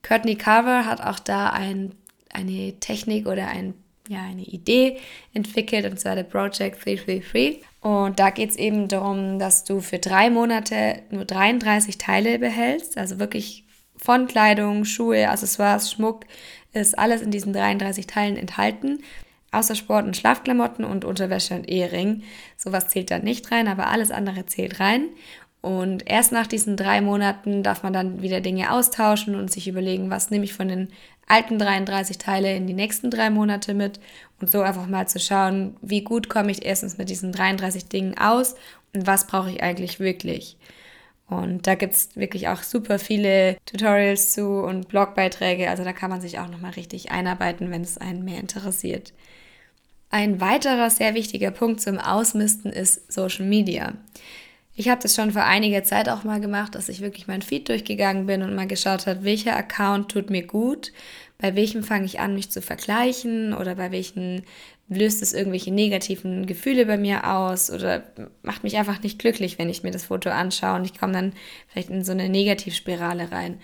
Courtney 0.03 0.35
Carver 0.35 0.85
hat 0.85 1.01
auch 1.01 1.19
da 1.19 1.49
ein, 1.49 1.95
eine 2.31 2.73
Technik 2.79 3.25
oder 3.25 3.47
ein, 3.47 3.73
ja, 4.07 4.23
eine 4.23 4.43
Idee 4.43 4.97
entwickelt, 5.33 5.85
und 5.85 5.99
zwar 5.99 6.15
der 6.15 6.23
Project 6.23 6.85
333. 6.85 7.61
Und 7.81 8.19
da 8.19 8.29
geht 8.29 8.51
es 8.51 8.55
eben 8.55 8.87
darum, 8.87 9.39
dass 9.39 9.63
du 9.63 9.79
für 9.81 9.99
drei 9.99 10.29
Monate 10.29 11.01
nur 11.09 11.25
33 11.25 11.97
Teile 11.97 12.39
behältst, 12.39 12.97
also 12.97 13.19
wirklich 13.19 13.63
von 13.95 14.27
Kleidung, 14.27 14.85
Schuhe, 14.85 15.29
Accessoires, 15.29 15.91
Schmuck, 15.91 16.25
ist 16.73 16.97
alles 16.97 17.21
in 17.21 17.31
diesen 17.31 17.53
33 17.53 18.05
Teilen 18.07 18.37
enthalten 18.37 18.99
außer 19.51 19.75
Sport- 19.75 20.05
und 20.05 20.17
Schlafklamotten 20.17 20.85
und 20.85 21.05
Unterwäsche 21.05 21.55
und 21.55 21.69
Ehering. 21.69 22.23
Sowas 22.55 22.89
zählt 22.89 23.11
da 23.11 23.19
nicht 23.19 23.51
rein, 23.51 23.67
aber 23.67 23.87
alles 23.87 24.11
andere 24.11 24.45
zählt 24.45 24.79
rein. 24.79 25.05
Und 25.61 26.09
erst 26.09 26.31
nach 26.31 26.47
diesen 26.47 26.77
drei 26.77 27.01
Monaten 27.01 27.63
darf 27.63 27.83
man 27.83 27.93
dann 27.93 28.21
wieder 28.21 28.41
Dinge 28.41 28.71
austauschen 28.71 29.35
und 29.35 29.51
sich 29.51 29.67
überlegen, 29.67 30.09
was 30.09 30.29
nehme 30.29 30.45
ich 30.45 30.53
von 30.53 30.67
den 30.67 30.89
alten 31.27 31.59
33 31.59 32.17
Teile 32.17 32.55
in 32.55 32.67
die 32.67 32.73
nächsten 32.73 33.11
drei 33.11 33.29
Monate 33.29 33.73
mit 33.73 33.99
und 34.39 34.49
so 34.49 34.61
einfach 34.61 34.87
mal 34.87 35.07
zu 35.07 35.19
schauen, 35.19 35.75
wie 35.81 36.03
gut 36.03 36.29
komme 36.29 36.51
ich 36.51 36.65
erstens 36.65 36.97
mit 36.97 37.09
diesen 37.09 37.31
33 37.31 37.87
Dingen 37.87 38.17
aus 38.17 38.55
und 38.93 39.05
was 39.05 39.27
brauche 39.27 39.51
ich 39.51 39.61
eigentlich 39.61 39.99
wirklich. 39.99 40.57
Und 41.29 41.67
da 41.67 41.75
gibt 41.75 41.93
es 41.93 42.15
wirklich 42.15 42.47
auch 42.47 42.63
super 42.63 42.99
viele 42.99 43.57
Tutorials 43.65 44.31
zu 44.31 44.45
und 44.45 44.87
Blogbeiträge. 44.87 45.69
Also 45.69 45.83
da 45.83 45.91
kann 45.91 46.09
man 46.09 46.21
sich 46.21 46.39
auch 46.39 46.47
nochmal 46.47 46.71
richtig 46.71 47.11
einarbeiten, 47.11 47.69
wenn 47.69 47.81
es 47.81 47.97
einen 47.97 48.23
mehr 48.23 48.39
interessiert. 48.39 49.13
Ein 50.09 50.39
weiterer 50.39 50.89
sehr 50.89 51.15
wichtiger 51.15 51.51
Punkt 51.51 51.81
zum 51.81 51.99
Ausmisten 51.99 52.71
ist 52.71 53.11
Social 53.11 53.45
Media. 53.45 53.93
Ich 54.79 54.89
habe 54.89 55.01
das 55.01 55.15
schon 55.15 55.31
vor 55.31 55.43
einiger 55.43 55.83
Zeit 55.83 56.07
auch 56.07 56.23
mal 56.23 56.39
gemacht, 56.39 56.75
dass 56.75 56.87
ich 56.87 57.01
wirklich 57.01 57.25
mein 57.25 57.41
Feed 57.41 57.67
durchgegangen 57.67 58.27
bin 58.27 58.43
und 58.43 58.53
mal 58.53 58.67
geschaut 58.67 59.07
habe, 59.07 59.23
welcher 59.23 59.57
Account 59.57 60.11
tut 60.11 60.29
mir 60.29 60.45
gut, 60.45 60.93
bei 61.39 61.55
welchem 61.55 61.83
fange 61.83 62.05
ich 62.05 62.19
an, 62.19 62.35
mich 62.35 62.51
zu 62.51 62.61
vergleichen 62.61 63.55
oder 63.55 63.73
bei 63.73 63.91
welchen 63.91 64.43
löst 64.87 65.23
es 65.23 65.33
irgendwelche 65.33 65.73
negativen 65.73 66.45
Gefühle 66.45 66.85
bei 66.85 66.97
mir 66.99 67.27
aus 67.27 67.71
oder 67.71 68.03
macht 68.43 68.63
mich 68.63 68.77
einfach 68.77 69.01
nicht 69.01 69.17
glücklich, 69.17 69.57
wenn 69.57 69.67
ich 69.67 69.81
mir 69.81 69.89
das 69.89 70.05
Foto 70.05 70.29
anschaue 70.29 70.75
und 70.75 70.85
ich 70.85 70.99
komme 70.99 71.13
dann 71.13 71.33
vielleicht 71.69 71.89
in 71.89 72.03
so 72.03 72.11
eine 72.11 72.29
Negativspirale 72.29 73.31
rein. 73.31 73.59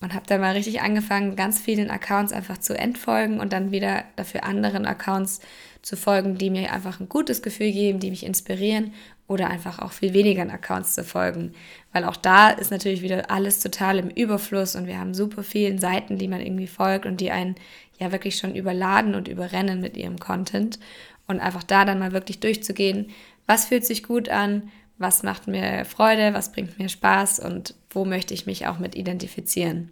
Und 0.00 0.14
habe 0.14 0.26
dann 0.28 0.40
mal 0.40 0.52
richtig 0.52 0.80
angefangen, 0.80 1.34
ganz 1.34 1.58
vielen 1.58 1.90
Accounts 1.90 2.32
einfach 2.32 2.58
zu 2.58 2.78
entfolgen 2.78 3.40
und 3.40 3.52
dann 3.52 3.72
wieder 3.72 4.04
dafür 4.14 4.44
anderen 4.44 4.86
Accounts 4.86 5.40
zu 5.82 5.96
folgen, 5.96 6.38
die 6.38 6.50
mir 6.50 6.72
einfach 6.72 7.00
ein 7.00 7.08
gutes 7.08 7.42
Gefühl 7.42 7.72
geben, 7.72 7.98
die 7.98 8.10
mich 8.10 8.24
inspirieren 8.24 8.92
oder 9.28 9.48
einfach 9.48 9.78
auch 9.78 9.92
viel 9.92 10.14
weniger 10.14 10.42
Accounts 10.42 10.94
zu 10.94 11.04
folgen. 11.04 11.52
Weil 11.92 12.04
auch 12.04 12.16
da 12.16 12.48
ist 12.48 12.70
natürlich 12.70 13.02
wieder 13.02 13.30
alles 13.30 13.60
total 13.60 13.98
im 13.98 14.08
Überfluss 14.08 14.74
und 14.74 14.86
wir 14.86 14.98
haben 14.98 15.14
super 15.14 15.42
vielen 15.44 15.78
Seiten, 15.78 16.18
die 16.18 16.28
man 16.28 16.40
irgendwie 16.40 16.66
folgt 16.66 17.06
und 17.06 17.20
die 17.20 17.30
einen 17.30 17.54
ja 17.98 18.10
wirklich 18.10 18.36
schon 18.36 18.54
überladen 18.54 19.14
und 19.14 19.28
überrennen 19.28 19.80
mit 19.80 19.96
ihrem 19.96 20.18
Content. 20.18 20.80
Und 21.26 21.40
einfach 21.40 21.62
da 21.62 21.84
dann 21.84 21.98
mal 21.98 22.12
wirklich 22.12 22.40
durchzugehen, 22.40 23.10
was 23.46 23.66
fühlt 23.66 23.84
sich 23.84 24.02
gut 24.02 24.30
an, 24.30 24.70
was 24.96 25.22
macht 25.22 25.46
mir 25.46 25.84
Freude, 25.84 26.32
was 26.32 26.50
bringt 26.50 26.78
mir 26.78 26.88
Spaß 26.88 27.38
und 27.40 27.74
wo 27.90 28.06
möchte 28.06 28.32
ich 28.32 28.46
mich 28.46 28.66
auch 28.66 28.78
mit 28.78 28.94
identifizieren. 28.96 29.90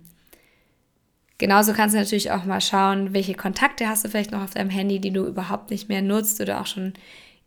Genauso 1.38 1.74
kannst 1.74 1.94
du 1.94 1.98
natürlich 1.98 2.30
auch 2.30 2.44
mal 2.44 2.62
schauen, 2.62 3.12
welche 3.12 3.34
Kontakte 3.34 3.86
hast 3.86 4.04
du 4.04 4.08
vielleicht 4.08 4.32
noch 4.32 4.42
auf 4.42 4.54
deinem 4.54 4.70
Handy, 4.70 4.98
die 4.98 5.12
du 5.12 5.26
überhaupt 5.26 5.70
nicht 5.70 5.90
mehr 5.90 6.00
nutzt 6.00 6.40
oder 6.40 6.62
auch 6.62 6.66
schon 6.66 6.94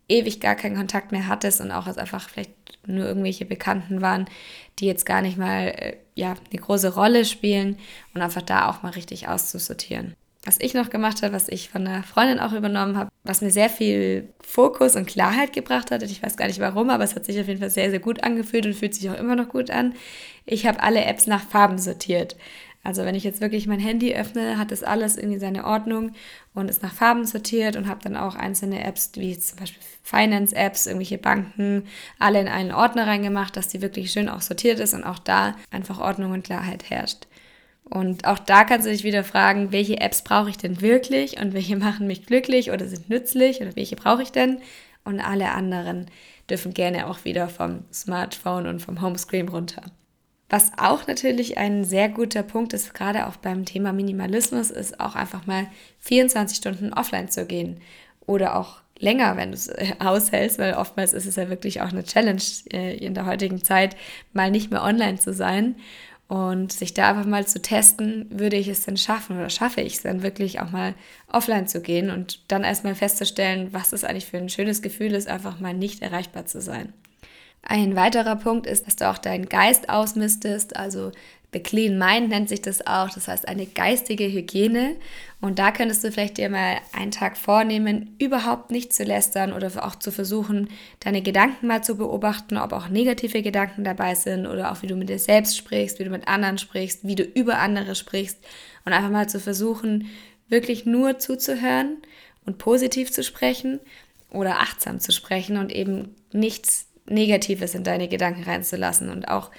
ewig 0.10 0.40
gar 0.42 0.56
keinen 0.56 0.76
Kontakt 0.76 1.12
mehr 1.12 1.28
hattest 1.28 1.62
und 1.62 1.72
auch 1.72 1.88
als 1.88 1.98
einfach 1.98 2.28
vielleicht 2.30 2.52
nur 2.86 3.06
irgendwelche 3.06 3.46
Bekannten 3.46 4.02
waren, 4.02 4.26
die 4.80 4.86
jetzt 4.86 5.06
gar 5.06 5.22
nicht 5.22 5.38
mal 5.38 5.68
äh, 5.68 5.98
ja, 6.16 6.36
eine 6.52 6.62
große 6.62 6.96
Rolle 6.96 7.26
spielen 7.26 7.78
und 8.14 8.22
einfach 8.22 8.42
da 8.42 8.70
auch 8.70 8.84
mal 8.84 8.92
richtig 8.92 9.28
auszusortieren 9.28 10.16
was 10.46 10.58
ich 10.60 10.74
noch 10.74 10.90
gemacht 10.90 11.22
habe, 11.22 11.34
was 11.34 11.50
ich 11.50 11.70
von 11.70 11.86
einer 11.86 12.04
Freundin 12.04 12.40
auch 12.40 12.54
übernommen 12.54 12.98
habe, 12.98 13.10
was 13.24 13.42
mir 13.42 13.52
sehr 13.52 13.70
viel 13.70 14.30
Fokus 14.42 14.96
und 14.96 15.06
Klarheit 15.06 15.52
gebracht 15.54 15.92
hat. 15.92 16.02
Ich 16.02 16.24
weiß 16.24 16.38
gar 16.38 16.48
nicht 16.48 16.60
warum, 16.60 16.90
aber 16.90 17.04
es 17.04 17.16
hat 17.16 17.26
sich 17.26 17.40
auf 17.40 17.48
jeden 17.48 17.60
Fall 17.60 17.70
sehr, 17.70 17.90
sehr 17.90 18.00
gut 18.00 18.24
angefühlt 18.24 18.66
und 18.66 18.74
fühlt 18.74 18.96
sich 18.96 19.10
auch 19.10 19.18
immer 19.18 19.36
noch 19.36 19.50
gut 19.50 19.70
an. 19.70 19.94
Ich 20.46 20.66
habe 20.66 20.82
alle 20.82 21.04
Apps 21.04 21.28
nach 21.28 21.44
Farben 21.44 21.78
sortiert. 21.78 22.38
Also 22.84 23.04
wenn 23.04 23.16
ich 23.16 23.26
jetzt 23.26 23.42
wirklich 23.42 23.68
mein 23.68 23.80
Handy 23.80 24.16
öffne, 24.16 24.58
hat 24.58 24.72
das 24.72 24.84
alles 24.84 25.18
irgendwie 25.18 25.40
seine 25.40 25.66
Ordnung 25.66 26.14
und 26.54 26.70
ist 26.70 26.82
nach 26.82 26.94
Farben 26.94 27.26
sortiert 27.26 27.76
und 27.76 27.88
habe 27.88 28.02
dann 28.02 28.16
auch 28.16 28.36
einzelne 28.36 28.84
Apps, 28.84 29.12
wie 29.16 29.38
zum 29.38 29.60
Beispiel 29.60 29.84
Finance-Apps, 30.04 30.88
irgendwelche 30.88 31.18
Banken, 31.18 31.84
alle 32.20 32.40
in 32.40 32.48
einen 32.48 32.72
Ordner 32.72 33.06
reingemacht, 33.06 33.58
dass 33.58 33.68
die 33.68 33.82
wirklich 33.82 34.12
schön 34.12 34.30
auch 34.30 34.42
sortiert 34.42 34.80
ist 34.80 34.94
und 34.94 35.04
auch 35.04 35.20
da 35.20 35.56
einfach 35.72 36.00
Ordnung 36.00 36.32
und 36.32 36.46
Klarheit 36.46 36.90
herrscht. 36.90 37.28
Und 37.84 38.26
auch 38.26 38.40
da 38.40 38.64
kannst 38.64 38.86
du 38.86 38.92
dich 38.92 39.04
wieder 39.04 39.24
fragen, 39.24 39.72
welche 39.72 40.00
Apps 40.00 40.24
brauche 40.24 40.50
ich 40.50 40.58
denn 40.58 40.80
wirklich 40.80 41.40
und 41.40 41.54
welche 41.54 41.76
machen 41.76 42.08
mich 42.08 42.26
glücklich 42.26 42.72
oder 42.72 42.88
sind 42.88 43.10
nützlich 43.10 43.62
oder 43.62 43.76
welche 43.76 43.96
brauche 43.96 44.22
ich 44.22 44.32
denn? 44.32 44.60
Und 45.04 45.20
alle 45.20 45.52
anderen 45.52 46.06
dürfen 46.50 46.74
gerne 46.74 47.08
auch 47.08 47.26
wieder 47.26 47.50
vom 47.50 47.84
Smartphone 47.92 48.68
und 48.68 48.80
vom 48.80 49.02
Homescreen 49.02 49.50
runter. 49.50 49.84
Was 50.50 50.72
auch 50.78 51.06
natürlich 51.06 51.58
ein 51.60 51.84
sehr 51.84 52.10
guter 52.10 52.42
Punkt 52.42 52.74
ist, 52.74 52.96
gerade 52.96 53.28
auch 53.28 53.36
beim 53.36 53.66
Thema 53.66 53.94
Minimalismus, 53.94 54.72
ist 54.72 55.00
auch 55.00 55.16
einfach 55.16 55.46
mal 55.46 55.68
24 56.00 56.58
Stunden 56.58 56.92
offline 56.92 57.30
zu 57.30 57.46
gehen 57.46 57.80
oder 58.26 58.56
auch 58.56 58.82
länger, 58.98 59.38
wenn 59.38 59.52
du 59.52 59.56
es 59.56 59.68
äh, 59.68 59.94
aushältst, 60.00 60.58
weil 60.58 60.74
oftmals 60.74 61.14
ist 61.14 61.28
es 61.28 61.36
ja 61.36 61.50
wirklich 61.50 61.82
auch 61.82 61.90
eine 61.90 62.04
Challenge 62.04 62.42
äh, 62.72 62.98
in 62.98 63.14
der 63.14 63.26
heutigen 63.26 63.64
Zeit, 63.64 63.96
mal 64.34 64.50
nicht 64.50 64.72
mehr 64.72 64.84
online 64.84 65.20
zu 65.20 65.34
sein. 65.34 65.76
Und 66.28 66.72
sich 66.72 66.94
da 66.94 67.10
einfach 67.10 67.26
mal 67.26 67.48
zu 67.48 67.60
testen, 67.60 68.28
würde 68.30 68.56
ich 68.56 68.68
es 68.68 68.86
denn 68.86 68.98
schaffen 68.98 69.36
oder 69.40 69.50
schaffe 69.50 69.82
ich 69.82 69.96
es 69.96 70.04
dann 70.04 70.22
wirklich 70.22 70.60
auch 70.60 70.70
mal 70.70 70.94
offline 71.28 71.66
zu 71.66 71.82
gehen 71.82 72.12
und 72.12 72.44
dann 72.52 72.64
erstmal 72.64 72.94
festzustellen, 72.94 73.70
was 73.74 73.94
es 73.94 74.04
eigentlich 74.04 74.28
für 74.28 74.38
ein 74.38 74.48
schönes 74.48 74.84
Gefühl 74.84 75.16
ist, 75.16 75.28
einfach 75.28 75.60
mal 75.60 75.74
nicht 75.74 76.04
erreichbar 76.04 76.46
zu 76.46 76.62
sein. 76.62 76.94
Ein 77.62 77.96
weiterer 77.96 78.36
Punkt 78.36 78.66
ist, 78.68 78.88
dass 78.88 78.96
du 78.96 79.10
auch 79.10 79.18
deinen 79.18 79.48
Geist 79.48 79.90
ausmistest, 79.90 80.76
also 80.76 81.12
The 81.52 81.62
Clean 81.62 81.98
Mind 81.98 82.30
nennt 82.30 82.48
sich 82.48 82.62
das 82.62 82.86
auch, 82.86 83.10
das 83.10 83.28
heißt 83.28 83.48
eine 83.48 83.66
geistige 83.66 84.32
Hygiene. 84.32 84.98
Und 85.42 85.58
da 85.58 85.72
könntest 85.72 86.04
du 86.04 86.12
vielleicht 86.12 86.38
dir 86.38 86.50
mal 86.50 86.78
einen 86.94 87.10
Tag 87.10 87.38
vornehmen, 87.38 88.16
überhaupt 88.20 88.70
nicht 88.70 88.94
zu 88.94 89.04
lästern 89.04 89.54
oder 89.54 89.72
auch 89.84 89.96
zu 89.96 90.12
versuchen, 90.12 90.70
deine 91.00 91.24
Gedanken 91.24 91.66
mal 91.66 91.84
zu 91.84 91.98
beobachten, 91.98 92.58
ob 92.58 92.72
auch 92.72 92.90
negative 92.90 93.42
Gedanken 93.42 93.84
dabei 93.84 94.14
sind 94.14 94.46
oder 94.46 94.72
auch 94.72 94.84
wie 94.84 94.88
du 94.88 94.96
mit 94.96 95.10
dir 95.10 95.18
selbst 95.18 95.58
sprichst, 95.58 95.98
wie 95.98 96.04
du 96.04 96.12
mit 96.12 96.28
anderen 96.28 96.60
sprichst, 96.60 97.08
wie 97.08 97.16
du 97.16 97.24
über 97.24 97.58
andere 97.58 97.96
sprichst. 97.96 98.38
Und 98.86 98.94
einfach 98.94 99.10
mal 99.10 99.28
zu 99.28 99.40
versuchen, 99.40 100.08
wirklich 100.50 100.86
nur 100.86 101.18
zuzuhören 101.18 101.98
und 102.46 102.60
positiv 102.60 103.12
zu 103.12 103.24
sprechen 103.24 103.80
oder 104.30 104.60
achtsam 104.60 105.00
zu 105.00 105.12
sprechen 105.12 105.58
und 105.58 105.72
eben 105.72 106.16
nichts 106.32 106.89
Negatives 107.10 107.76
in 107.76 107.84
deine 107.84 108.08
Gedanken 108.08 108.44
reinzulassen 108.44 109.10
und 109.10 109.28
auch 109.28 109.52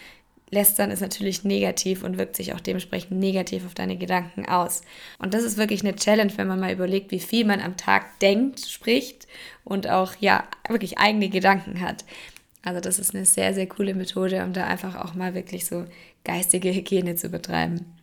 Lästern 0.51 0.91
ist 0.91 1.01
natürlich 1.01 1.45
negativ 1.45 2.03
und 2.03 2.19
wirkt 2.19 2.35
sich 2.35 2.53
auch 2.53 2.61
dementsprechend 2.61 3.13
negativ 3.13 3.65
auf 3.65 3.75
deine 3.75 3.97
Gedanken 3.97 4.47
aus. 4.47 4.83
Und 5.21 5.33
das 5.33 5.45
ist 5.45 5.59
wirklich 5.59 5.83
eine 5.83 5.95
Challenge, 5.95 6.33
wenn 6.37 6.49
man 6.49 6.59
mal 6.59 6.73
überlegt, 6.73 7.13
wie 7.13 7.21
viel 7.21 7.45
man 7.45 7.61
am 7.61 7.77
Tag 7.77 8.19
denkt, 8.19 8.61
spricht 8.61 9.29
und 9.65 9.89
auch 9.89 10.15
ja 10.19 10.45
wirklich 10.69 10.99
eigene 10.99 11.29
Gedanken 11.29 11.81
hat. 11.81 12.05
Also 12.63 12.81
das 12.81 12.99
ist 12.99 13.15
eine 13.15 13.25
sehr, 13.25 13.55
sehr 13.55 13.69
coole 13.69 13.95
Methode, 13.95 14.43
um 14.45 14.53
da 14.53 14.67
einfach 14.67 14.97
auch 14.97 15.15
mal 15.15 15.35
wirklich 15.35 15.67
so 15.67 15.87
geistige 16.25 16.75
Hygiene 16.75 17.15
zu 17.15 17.29
betreiben. 17.29 17.97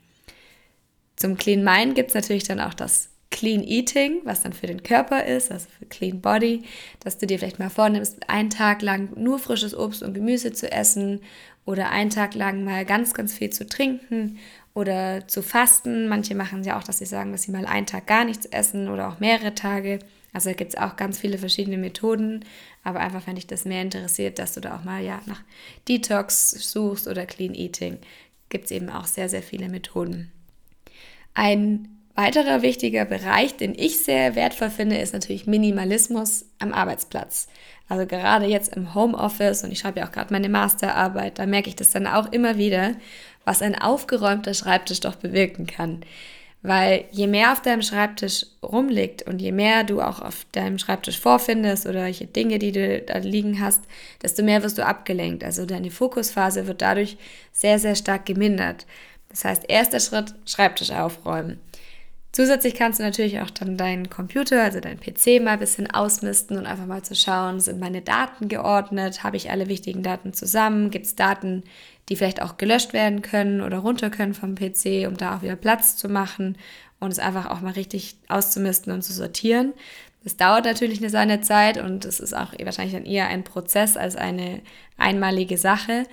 Zum 1.18 1.38
Clean 1.38 1.64
Mind 1.64 1.96
gibt 1.96 2.10
es 2.10 2.16
natürlich 2.16 2.46
dann 2.46 2.62
auch 2.62 2.74
das 2.74 3.10
Clean 3.38 3.64
Eating, 3.64 4.22
was 4.24 4.42
dann 4.42 4.52
für 4.52 4.66
den 4.66 4.82
Körper 4.82 5.24
ist, 5.24 5.52
also 5.52 5.68
für 5.78 5.86
Clean 5.86 6.20
Body, 6.20 6.64
dass 7.02 7.20
du 7.20 7.28
dir 7.28 7.38
vielleicht 7.38 7.60
mal 7.60 7.70
vornimmst, 7.70 8.28
einen 8.28 8.50
Tag 8.50 8.82
lang 8.82 9.10
nur 9.16 9.38
frisches 9.38 9.78
Obst 9.78 10.02
und 10.02 10.16
Gemüse 10.16 10.54
zu 10.54 10.72
essen 10.72 11.22
oder 11.64 11.92
einen 11.92 12.10
Tag 12.10 12.34
lang 12.34 12.64
mal 12.64 12.84
ganz, 12.84 13.14
ganz 13.14 13.34
viel 13.34 13.52
zu 13.52 13.68
trinken 13.68 14.40
oder 14.74 15.28
zu 15.28 15.44
fasten. 15.44 16.08
Manche 16.08 16.34
machen 16.34 16.64
ja 16.64 16.80
auch, 16.80 16.84
dass 16.84 16.98
sie 16.98 17.06
sagen, 17.06 17.32
dass 17.32 17.44
sie 17.44 17.52
mal 17.52 17.68
einen 17.68 17.86
Tag 17.86 18.08
gar 18.08 18.26
nichts 18.26 18.48
essen 18.48 18.90
oder 18.90 19.08
auch 19.08 19.20
mehrere 19.20 19.54
Tage. 19.54 20.00
Also 20.34 20.52
gibt 20.54 20.74
es 20.74 20.80
auch 20.80 20.96
ganz 20.96 21.20
viele 21.20 21.38
verschiedene 21.38 21.78
Methoden, 21.78 22.44
aber 22.84 23.02
einfach, 23.02 23.28
wenn 23.28 23.36
dich 23.36 23.46
das 23.46 23.66
mehr 23.66 23.84
interessiert, 23.84 24.40
dass 24.40 24.56
du 24.56 24.62
da 24.62 24.76
auch 24.78 24.84
mal 24.84 25.04
ja 25.04 25.22
nach 25.28 25.44
Detox 25.88 26.50
suchst 26.50 27.08
oder 27.08 27.28
Clean 27.28 27.54
Eating, 27.54 28.00
gibt 28.50 28.66
es 28.66 28.72
eben 28.72 28.90
auch 28.90 29.06
sehr, 29.06 29.30
sehr 29.30 29.44
viele 29.44 29.70
Methoden. 29.70 30.32
Ein 31.36 31.97
weiterer 32.18 32.64
wichtiger 32.64 33.06
Bereich, 33.06 33.56
den 33.58 33.76
ich 33.78 34.00
sehr 34.00 34.36
wertvoll 34.36 34.72
finde, 34.72 34.98
ist 34.98 35.14
natürlich 35.14 35.46
Minimalismus 35.46 36.46
am 36.58 36.74
Arbeitsplatz. 36.74 37.48
Also 37.88 38.08
gerade 38.08 38.48
jetzt 38.48 38.76
im 38.76 38.96
Homeoffice 38.96 39.64
und 39.64 39.72
ich 39.72 39.80
schreibe 39.80 40.00
ja 40.00 40.08
auch 40.08 40.12
gerade 40.12 40.34
meine 40.34 40.50
Masterarbeit, 40.50 41.38
da 41.38 41.46
merke 41.46 41.70
ich 41.70 41.76
das 41.76 41.92
dann 41.92 42.08
auch 42.08 42.32
immer 42.32 42.58
wieder, 42.58 42.96
was 43.46 43.62
ein 43.62 43.80
aufgeräumter 43.80 44.56
Schreibtisch 44.56 45.00
doch 45.00 45.16
bewirken 45.16 45.68
kann. 45.68 46.02
Weil 46.64 47.06
je 47.12 47.28
mehr 47.28 47.54
auf 47.54 47.62
deinem 47.62 47.84
Schreibtisch 47.84 48.48
rumliegt 48.64 49.22
und 49.22 49.40
je 49.40 49.52
mehr 49.52 49.84
du 49.84 50.02
auch 50.02 50.20
auf 50.20 50.48
deinem 50.54 50.80
Schreibtisch 50.80 51.20
vorfindest 51.20 51.86
oder 51.86 52.02
welche 52.02 52.26
Dinge, 52.26 52.58
die 52.58 52.72
du 52.72 53.00
da 53.04 53.20
liegen 53.20 53.62
hast, 53.62 53.84
desto 54.24 54.42
mehr 54.42 54.64
wirst 54.64 54.80
du 54.80 54.86
abgelenkt. 54.86 55.44
Also 55.44 55.68
deine 55.68 55.92
Fokusphase 55.92 56.66
wird 56.66 56.82
dadurch 56.82 57.16
sehr, 57.54 57.78
sehr 57.78 57.94
stark 57.96 58.26
gemindert. 58.26 58.88
Das 59.30 59.46
heißt, 59.46 59.66
erster 59.68 60.00
Schritt, 60.00 60.34
Schreibtisch 60.46 60.90
aufräumen. 60.90 61.60
Zusätzlich 62.38 62.76
kannst 62.76 63.00
du 63.00 63.04
natürlich 63.04 63.42
auch 63.42 63.50
dann 63.50 63.78
deinen 63.78 64.12
Computer, 64.12 64.62
also 64.62 64.80
deinen 64.80 65.00
PC 65.00 65.42
mal 65.42 65.54
ein 65.54 65.60
bisschen 65.60 65.90
ausmisten 65.90 66.56
und 66.56 66.68
einfach 66.68 66.86
mal 66.86 67.02
zu 67.02 67.16
schauen, 67.16 67.60
sind 67.60 67.80
meine 67.80 68.04
Daten 68.04 68.48
geordnet, 68.48 69.24
habe 69.24 69.38
ich 69.38 69.50
alle 69.50 69.68
wichtigen 69.70 70.04
Daten 70.04 70.34
zusammen, 70.34 70.92
gibt 70.92 71.08
es 71.08 71.16
Daten, 71.16 71.64
die 72.10 72.16
vielleicht 72.16 72.44
auch 72.44 72.58
gelöscht 72.58 72.94
werden 72.94 73.24
können 73.24 73.62
oder 73.62 73.80
runter 73.80 74.12
können 74.12 74.36
vom 74.36 74.54
PC, 74.54 75.08
um 75.08 75.18
da 75.18 75.36
auch 75.36 75.42
wieder 75.42 75.56
Platz 75.56 75.98
zu 75.98 76.10
machen 76.10 76.60
und 77.00 77.12
es 77.12 77.18
einfach 77.18 77.48
auch 77.48 77.62
mal 77.62 77.74
richtig 77.74 78.18
auszumisten 78.28 78.94
und 78.94 79.02
zu 79.02 79.14
sortieren. 79.14 79.74
Das 80.24 80.38
dauert 80.38 80.66
natürlich 80.66 81.00
eine 81.00 81.10
seine 81.10 81.42
Zeit 81.42 81.80
und 81.80 82.06
es 82.06 82.20
ist 82.20 82.36
auch 82.36 82.54
wahrscheinlich 82.64 82.94
dann 82.94 83.08
eher 83.08 83.30
ein 83.30 83.46
Prozess 83.46 83.98
als 83.98 84.16
eine 84.16 84.62
einmalige 84.96 85.58
Sache. 85.58 86.04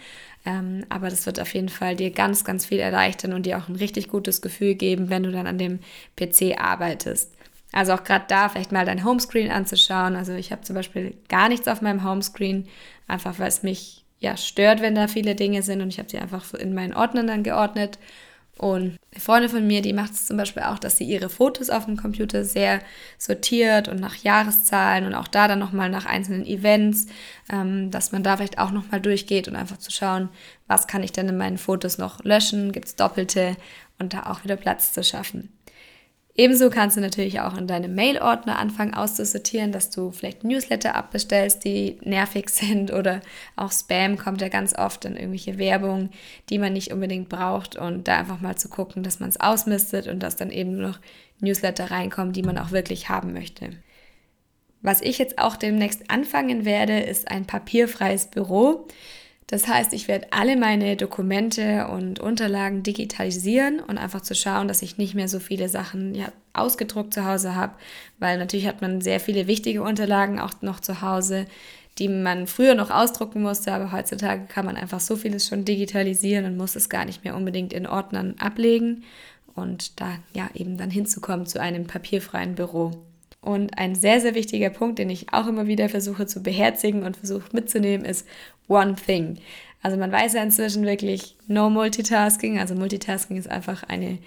Ähm, 0.45 0.85
aber 0.91 1.09
das 1.09 1.25
wird 1.27 1.41
auf 1.41 1.55
jeden 1.55 1.69
Fall 1.69 1.97
dir 1.97 2.11
ganz, 2.11 2.45
ganz 2.45 2.67
viel 2.67 2.79
erleichtern 2.79 3.33
und 3.33 3.47
dir 3.47 3.59
auch 3.59 3.69
ein 3.69 3.77
richtig 3.77 4.09
gutes 4.09 4.43
Gefühl 4.43 4.75
geben, 4.75 5.09
wenn 5.09 5.23
du 5.23 5.33
dann 5.33 5.47
an 5.47 5.59
dem 5.59 5.81
PC 6.17 6.59
arbeitest. 6.59 7.33
Also 7.73 7.93
auch 7.93 8.05
gerade 8.05 8.27
da 8.29 8.49
vielleicht 8.49 8.71
mal 8.71 8.85
dein 8.85 9.05
Homescreen 9.05 9.51
anzuschauen. 9.51 10.17
Also 10.17 10.33
ich 10.35 10.53
habe 10.53 10.63
zum 10.63 10.77
Beispiel 10.77 11.15
gar 11.29 11.49
nichts 11.49 11.67
auf 11.67 11.81
meinem 11.81 12.05
Homescreen, 12.05 12.69
einfach 13.09 13.39
weil 13.39 13.49
es 13.49 13.63
mich 13.63 14.05
ja 14.21 14.37
stört, 14.37 14.81
wenn 14.81 14.95
da 14.95 15.09
viele 15.09 15.35
Dinge 15.35 15.63
sind 15.63 15.81
und 15.81 15.89
ich 15.89 15.99
habe 15.99 16.09
sie 16.09 16.19
einfach 16.19 16.55
in 16.55 16.75
meinen 16.75 16.95
Ordnern 16.95 17.27
dann 17.27 17.43
geordnet 17.43 17.99
und 18.59 18.99
eine 19.13 19.21
Freundin 19.21 19.51
von 19.51 19.67
mir, 19.67 19.83
die 19.83 19.93
macht 19.93 20.13
es 20.13 20.27
zum 20.27 20.37
Beispiel 20.37 20.63
auch, 20.63 20.79
dass 20.79 20.97
sie 20.97 21.05
ihre 21.05 21.29
Fotos 21.29 21.71
auf 21.71 21.87
dem 21.87 21.97
Computer 21.97 22.45
sehr 22.45 22.81
sortiert 23.19 23.89
und 23.89 24.01
nach 24.01 24.15
Jahreszahlen 24.17 25.07
und 25.07 25.15
auch 25.15 25.27
da 25.27 25.49
dann 25.49 25.59
nochmal 25.59 25.91
nach 25.91 26.07
einzelnen 26.07 26.47
Events, 26.47 27.07
ähm, 27.53 27.91
dass 27.91 28.13
man 28.13 28.23
da 28.23 28.37
vielleicht 28.37 28.59
auch 28.59 28.71
nochmal 28.71 29.01
durchgeht 29.01 29.49
und 29.49 29.57
einfach 29.57 29.79
zu 29.79 29.91
schauen, 29.91 30.29
was 30.69 30.87
kann 30.87 31.03
ich 31.03 31.11
denn 31.11 31.29
in 31.29 31.37
meinen 31.37 31.59
Fotos 31.59 31.99
noch 31.99 32.23
löschen, 32.23 32.71
gibt 32.71 32.87
es 32.87 32.97
doppelte 32.97 33.57
und 33.99 34.15
da 34.15 34.27
auch 34.27 34.45
wieder 34.45 34.57
Platz 34.57 34.93
zu 34.93 35.03
schaffen. 35.03 35.53
Ebenso 36.37 36.69
kannst 36.69 36.97
du 36.97 37.01
natürlich 37.01 37.41
auch 37.41 37.57
in 37.57 37.69
deinem 37.69 37.95
Mail-Ordner 37.95 38.59
anfangen 38.59 38.93
auszusortieren, 38.93 39.71
dass 39.71 39.91
du 39.91 40.11
vielleicht 40.11 40.43
Newsletter 40.43 40.97
abbestellst, 40.97 41.65
die 41.65 41.99
nervig 42.03 42.49
sind 42.51 42.93
oder 42.93 43.21
auch 43.55 43.71
Spam 43.71 44.19
kommt 44.19 44.41
ja 44.41 44.49
ganz 44.49 44.77
oft 44.77 45.05
in 45.05 45.15
irgendwelche 45.15 45.59
Werbung, 45.59 46.11
die 46.51 46.59
man 46.59 46.73
nicht 46.73 46.93
unbedingt 46.93 47.29
braucht 47.29 47.77
und 47.77 48.09
da 48.09 48.19
einfach 48.19 48.41
mal 48.41 48.57
zu 48.57 48.69
gucken, 48.69 49.05
dass 49.05 49.21
man 49.21 49.29
es 49.29 49.39
ausmistet 49.39 50.09
und 50.09 50.21
dass 50.25 50.35
dann 50.35 50.51
eben 50.51 50.77
noch 50.77 50.99
Newsletter 51.39 51.93
reinkommen, 51.93 52.33
die 52.33 52.43
man 52.43 52.59
auch 52.59 52.73
wirklich 52.73 53.09
haben 53.09 53.33
möchte. 53.33 53.71
Was 54.83 55.01
ich 55.01 55.19
jetzt 55.19 55.39
auch 55.39 55.57
demnächst 55.57 56.11
anfangen 56.11 56.65
werde, 56.65 56.99
ist 56.99 57.31
ein 57.31 57.47
papierfreies 57.47 58.27
Büro. 58.27 58.87
Das 59.47 59.69
heißt, 59.69 59.93
ich 59.93 60.09
werde 60.09 60.29
alle 60.31 60.57
meine 60.57 60.97
Dokumente 60.97 61.87
und 61.89 62.19
Unterlagen 62.19 62.83
digitalisieren 62.83 63.81
und 63.81 63.99
einfach 63.99 64.23
zu 64.23 64.35
schauen, 64.35 64.69
dass 64.69 64.81
ich 64.81 64.97
nicht 64.97 65.15
mehr 65.15 65.29
so 65.29 65.39
viele 65.39 65.69
Sachen 65.69 66.15
ja, 66.15 66.33
ausgedruckt 66.55 67.13
zu 67.13 67.27
Hause 67.27 67.55
habe, 67.55 67.75
weil 68.19 68.39
natürlich 68.39 68.67
hat 68.67 68.81
man 68.81 69.03
sehr 69.03 69.21
viele 69.21 69.47
wichtige 69.47 69.83
Unterlagen 69.83 70.41
auch 70.41 70.63
noch 70.63 70.81
zu 70.81 71.03
Hause, 71.03 71.47
die 71.99 72.09
man 72.09 72.47
früher 72.47 72.75
noch 72.75 72.91
ausdrucken 72.91 73.43
musste, 73.43 73.73
aber 73.73 73.93
heutzutage 73.93 74.47
kann 74.47 74.65
man 74.65 74.77
einfach 74.77 75.01
so 75.01 75.15
vieles 75.15 75.47
schon 75.47 75.65
digitalisieren 75.65 76.47
und 76.47 76.57
muss 76.57 76.75
es 76.75 76.89
gar 76.89 77.05
nicht 77.05 77.23
mehr 77.23 77.37
unbedingt 77.37 77.73
in 77.73 77.87
Ordnern 77.87 78.35
ablegen 78.39 79.05
und 79.55 80.01
da 80.01 80.17
ja 80.33 80.49
eben 80.55 80.77
dann 80.77 80.91
hinzukommen 80.91 81.47
zu 81.47 81.61
einem 81.61 81.87
papierfreien 81.87 82.55
Büro. 82.55 82.93
Und 83.45 83.77
ein 83.77 83.95
sehr, 83.95 84.23
sehr 84.23 84.35
wichtiger 84.35 84.71
Punkt, 84.71 84.99
den 84.99 85.11
ich 85.11 85.35
auch 85.35 85.47
immer 85.47 85.67
wieder 85.67 85.91
versuche 85.91 86.25
zu 86.25 86.43
beherzigen 86.43 87.03
und 87.03 87.19
versuche 87.19 87.51
mitzunehmen, 87.53 88.07
ist 88.07 88.27
One 88.69 88.97
Thing. 88.97 89.37
Also 89.83 89.99
man 89.99 90.11
weiß 90.11 90.33
ja 90.33 90.43
inzwischen 90.43 90.87
wirklich 90.87 91.37
No 91.47 91.69
Multitasking. 91.69 92.59
Also 92.59 92.75
Multitasking 92.75 93.37
ist 93.37 93.51
einfach 93.51 93.83
eine, 93.83 94.19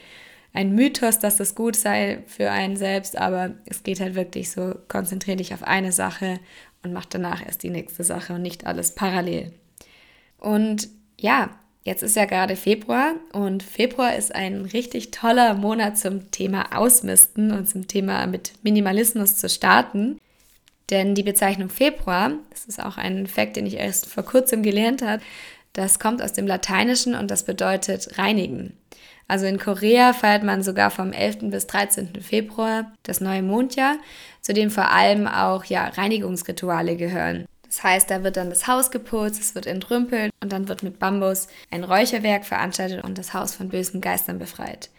ein 0.54 0.76
Mythos, 0.76 1.18
dass 1.18 1.38
das 1.38 1.56
gut 1.56 1.76
sei 1.76 2.20
für 2.28 2.52
einen 2.52 2.78
selbst, 2.78 3.18
aber 3.18 3.56
es 3.66 3.82
geht 3.82 4.00
halt 4.02 4.14
wirklich 4.14 4.52
so, 4.52 4.76
konzentriere 4.88 5.38
dich 5.38 5.52
auf 5.52 5.64
eine 5.64 5.92
Sache 5.92 6.40
und 6.84 6.94
mach 6.94 7.06
danach 7.06 7.44
erst 7.44 7.64
die 7.64 7.72
nächste 7.72 8.04
Sache 8.04 8.36
und 8.36 8.44
nicht 8.44 8.68
alles 8.68 8.94
parallel. 8.94 9.52
Und 10.38 10.90
ja, 11.20 11.58
Jetzt 11.88 12.04
ist 12.04 12.18
ja 12.18 12.26
gerade 12.26 12.58
Februar 12.58 13.14
und 13.32 13.64
Februar 13.64 14.14
ist 14.14 14.36
ein 14.36 14.66
richtig 14.66 15.12
toller 15.12 15.54
Monat 15.54 15.98
zum 15.98 16.32
Thema 16.32 16.78
Ausmisten 16.78 17.54
und 17.54 17.70
zum 17.70 17.88
Thema 17.88 18.28
mit 18.28 18.52
Minimalismus 18.62 19.38
zu 19.38 19.48
starten. 19.48 20.20
Denn 20.90 21.16
die 21.16 21.24
Bezeichnung 21.24 21.70
Februar, 21.70 22.34
das 22.50 22.66
ist 22.66 22.84
auch 22.84 22.98
ein 22.98 23.26
Fakt, 23.26 23.56
den 23.56 23.66
ich 23.66 23.76
erst 23.76 24.08
vor 24.08 24.24
kurzem 24.24 24.64
gelernt 24.64 25.02
habe, 25.02 25.24
das 25.72 25.98
kommt 25.98 26.22
aus 26.22 26.34
dem 26.34 26.46
Lateinischen 26.46 27.16
und 27.16 27.32
das 27.32 27.44
bedeutet 27.44 28.18
reinigen. 28.18 28.76
Also 29.30 29.46
in 29.46 29.58
Korea 29.58 30.12
feiert 30.12 30.44
man 30.44 30.64
sogar 30.64 30.92
vom 30.92 31.14
11. 31.14 31.52
bis 31.52 31.68
13. 31.68 32.22
Februar 32.22 32.92
das 33.04 33.22
neue 33.22 33.44
Mondjahr, 33.44 33.96
zu 34.42 34.54
dem 34.54 34.72
vor 34.72 34.92
allem 34.92 35.26
auch 35.26 35.64
ja, 35.64 35.88
Reinigungsrituale 35.88 36.98
gehören. 36.98 37.46
Das 37.78 37.84
heißt, 37.84 38.10
da 38.10 38.24
wird 38.24 38.38
dann 38.38 38.50
das 38.50 38.66
Haus 38.66 38.90
geputzt, 38.90 39.40
es 39.40 39.54
wird 39.54 39.68
entrümpelt 39.68 40.32
und 40.42 40.52
dann 40.52 40.68
wird 40.68 40.82
mit 40.82 40.98
Bambus 40.98 41.48
ein 41.70 41.84
Räucherwerk 41.84 42.44
veranstaltet 42.44 43.04
und 43.04 43.20
das 43.20 43.36
Haus 43.36 43.54
von 43.54 43.70
bösen 43.70 44.02
Geistern 44.02 44.40
befreit. 44.40 44.90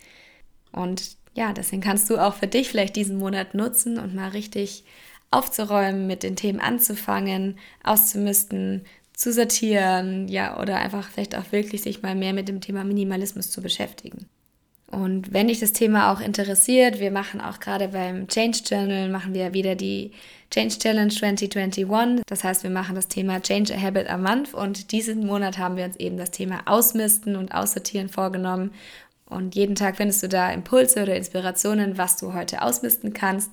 Und 0.71 1.17
ja, 1.35 1.53
deswegen 1.53 1.83
kannst 1.83 2.09
du 2.09 2.19
auch 2.19 2.35
für 2.35 2.47
dich 2.47 2.69
vielleicht 2.69 2.95
diesen 2.95 3.19
Monat 3.19 3.53
nutzen 3.55 3.99
und 3.99 4.15
mal 4.15 4.29
richtig 4.29 4.85
aufzuräumen, 5.33 6.07
mit 6.07 6.23
den 6.23 6.37
Themen 6.37 6.61
anzufangen, 6.61 7.59
auszumisten, 7.83 8.85
zu 9.13 9.33
sortieren, 9.33 10.29
ja, 10.29 10.61
oder 10.61 10.77
einfach 10.77 11.11
vielleicht 11.11 11.37
auch 11.37 11.51
wirklich 11.51 11.83
sich 11.83 12.03
mal 12.03 12.15
mehr 12.15 12.33
mit 12.33 12.49
dem 12.49 12.61
Thema 12.61 12.85
Minimalismus 12.85 13.51
zu 13.51 13.61
beschäftigen. 13.61 14.29
Und 14.91 15.35
wenn 15.35 15.49
dich 15.49 15.61
das 15.61 15.75
Thema 15.75 16.13
auch 16.13 16.21
interessiert, 16.21 16.99
wir 16.99 17.11
machen 17.11 17.43
auch 17.43 17.61
gerade 17.61 17.89
beim 17.89 18.27
Change 18.27 18.61
Journal, 18.65 19.11
machen 19.11 19.35
wir 19.35 19.53
wieder 19.53 19.75
die 19.75 20.13
Change 20.51 20.79
Challenge 20.79 21.13
2021. 21.13 22.23
Das 22.27 22.43
heißt, 22.43 22.63
wir 22.63 22.71
machen 22.71 22.95
das 22.95 23.07
Thema 23.07 23.43
Change 23.43 23.75
a 23.75 23.81
Habit 23.81 24.09
a 24.09 24.17
Month 24.17 24.55
und 24.55 24.91
diesen 24.91 25.27
Monat 25.27 25.59
haben 25.59 25.77
wir 25.77 25.85
uns 25.85 25.97
eben 25.97 26.17
das 26.17 26.31
Thema 26.31 26.63
Ausmisten 26.65 27.37
und 27.37 27.53
Aussortieren 27.53 28.09
vorgenommen. 28.09 28.71
Und 29.27 29.55
jeden 29.55 29.75
Tag 29.75 29.99
findest 29.99 30.23
du 30.23 30.29
da 30.29 30.51
Impulse 30.51 31.03
oder 31.03 31.17
Inspirationen, 31.17 31.99
was 31.99 32.17
du 32.17 32.33
heute 32.33 32.63
ausmisten 32.63 33.13
kannst. 33.13 33.51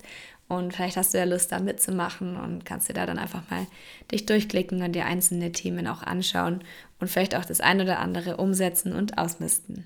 Und 0.48 0.74
vielleicht 0.74 0.96
hast 0.96 1.14
du 1.14 1.18
ja 1.18 1.26
Lust, 1.26 1.52
da 1.52 1.60
mitzumachen 1.60 2.38
und 2.38 2.64
kannst 2.64 2.88
dir 2.88 2.94
da 2.94 3.06
dann 3.06 3.20
einfach 3.20 3.42
mal 3.50 3.68
dich 4.10 4.26
durchklicken 4.26 4.82
und 4.82 4.94
dir 4.94 5.06
einzelne 5.06 5.52
Themen 5.52 5.86
auch 5.88 6.02
anschauen 6.02 6.64
und 7.02 7.10
vielleicht 7.10 7.36
auch 7.36 7.44
das 7.44 7.60
ein 7.60 7.82
oder 7.82 8.00
andere 8.00 8.38
umsetzen 8.38 8.94
und 8.94 9.18
ausmisten. 9.18 9.84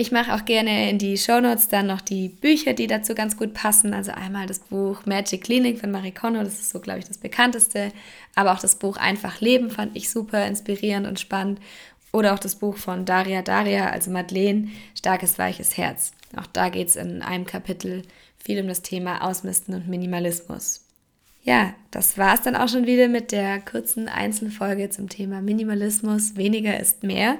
Ich 0.00 0.12
mache 0.12 0.32
auch 0.32 0.46
gerne 0.46 0.88
in 0.88 0.96
die 0.96 1.18
Shownotes 1.18 1.68
dann 1.68 1.86
noch 1.86 2.00
die 2.00 2.30
Bücher, 2.30 2.72
die 2.72 2.86
dazu 2.86 3.14
ganz 3.14 3.36
gut 3.36 3.52
passen. 3.52 3.92
Also 3.92 4.12
einmal 4.12 4.46
das 4.46 4.60
Buch 4.60 5.04
Magic 5.04 5.44
Clinic 5.44 5.78
von 5.78 5.90
Marie 5.90 6.10
Kondo, 6.10 6.42
das 6.42 6.54
ist 6.54 6.70
so, 6.70 6.80
glaube 6.80 7.00
ich, 7.00 7.04
das 7.04 7.18
bekannteste. 7.18 7.92
Aber 8.34 8.52
auch 8.52 8.60
das 8.60 8.76
Buch 8.76 8.96
Einfach 8.96 9.42
Leben 9.42 9.68
fand 9.68 9.94
ich 9.94 10.08
super 10.08 10.46
inspirierend 10.46 11.06
und 11.06 11.20
spannend. 11.20 11.60
Oder 12.14 12.32
auch 12.32 12.38
das 12.38 12.54
Buch 12.56 12.78
von 12.78 13.04
Daria 13.04 13.42
Daria, 13.42 13.90
also 13.90 14.10
Madeleine, 14.10 14.68
Starkes 14.96 15.38
Weiches 15.38 15.76
Herz. 15.76 16.12
Auch 16.34 16.46
da 16.46 16.70
geht 16.70 16.88
es 16.88 16.96
in 16.96 17.20
einem 17.20 17.44
Kapitel 17.44 18.00
viel 18.42 18.58
um 18.62 18.68
das 18.68 18.80
Thema 18.80 19.22
Ausmisten 19.22 19.74
und 19.74 19.86
Minimalismus. 19.86 20.86
Ja, 21.42 21.74
das 21.90 22.16
war 22.16 22.32
es 22.32 22.40
dann 22.40 22.56
auch 22.56 22.68
schon 22.68 22.86
wieder 22.86 23.08
mit 23.08 23.32
der 23.32 23.60
kurzen 23.60 24.08
Einzelfolge 24.08 24.88
zum 24.88 25.10
Thema 25.10 25.42
Minimalismus. 25.42 26.36
Weniger 26.36 26.80
ist 26.80 27.02
mehr. 27.02 27.36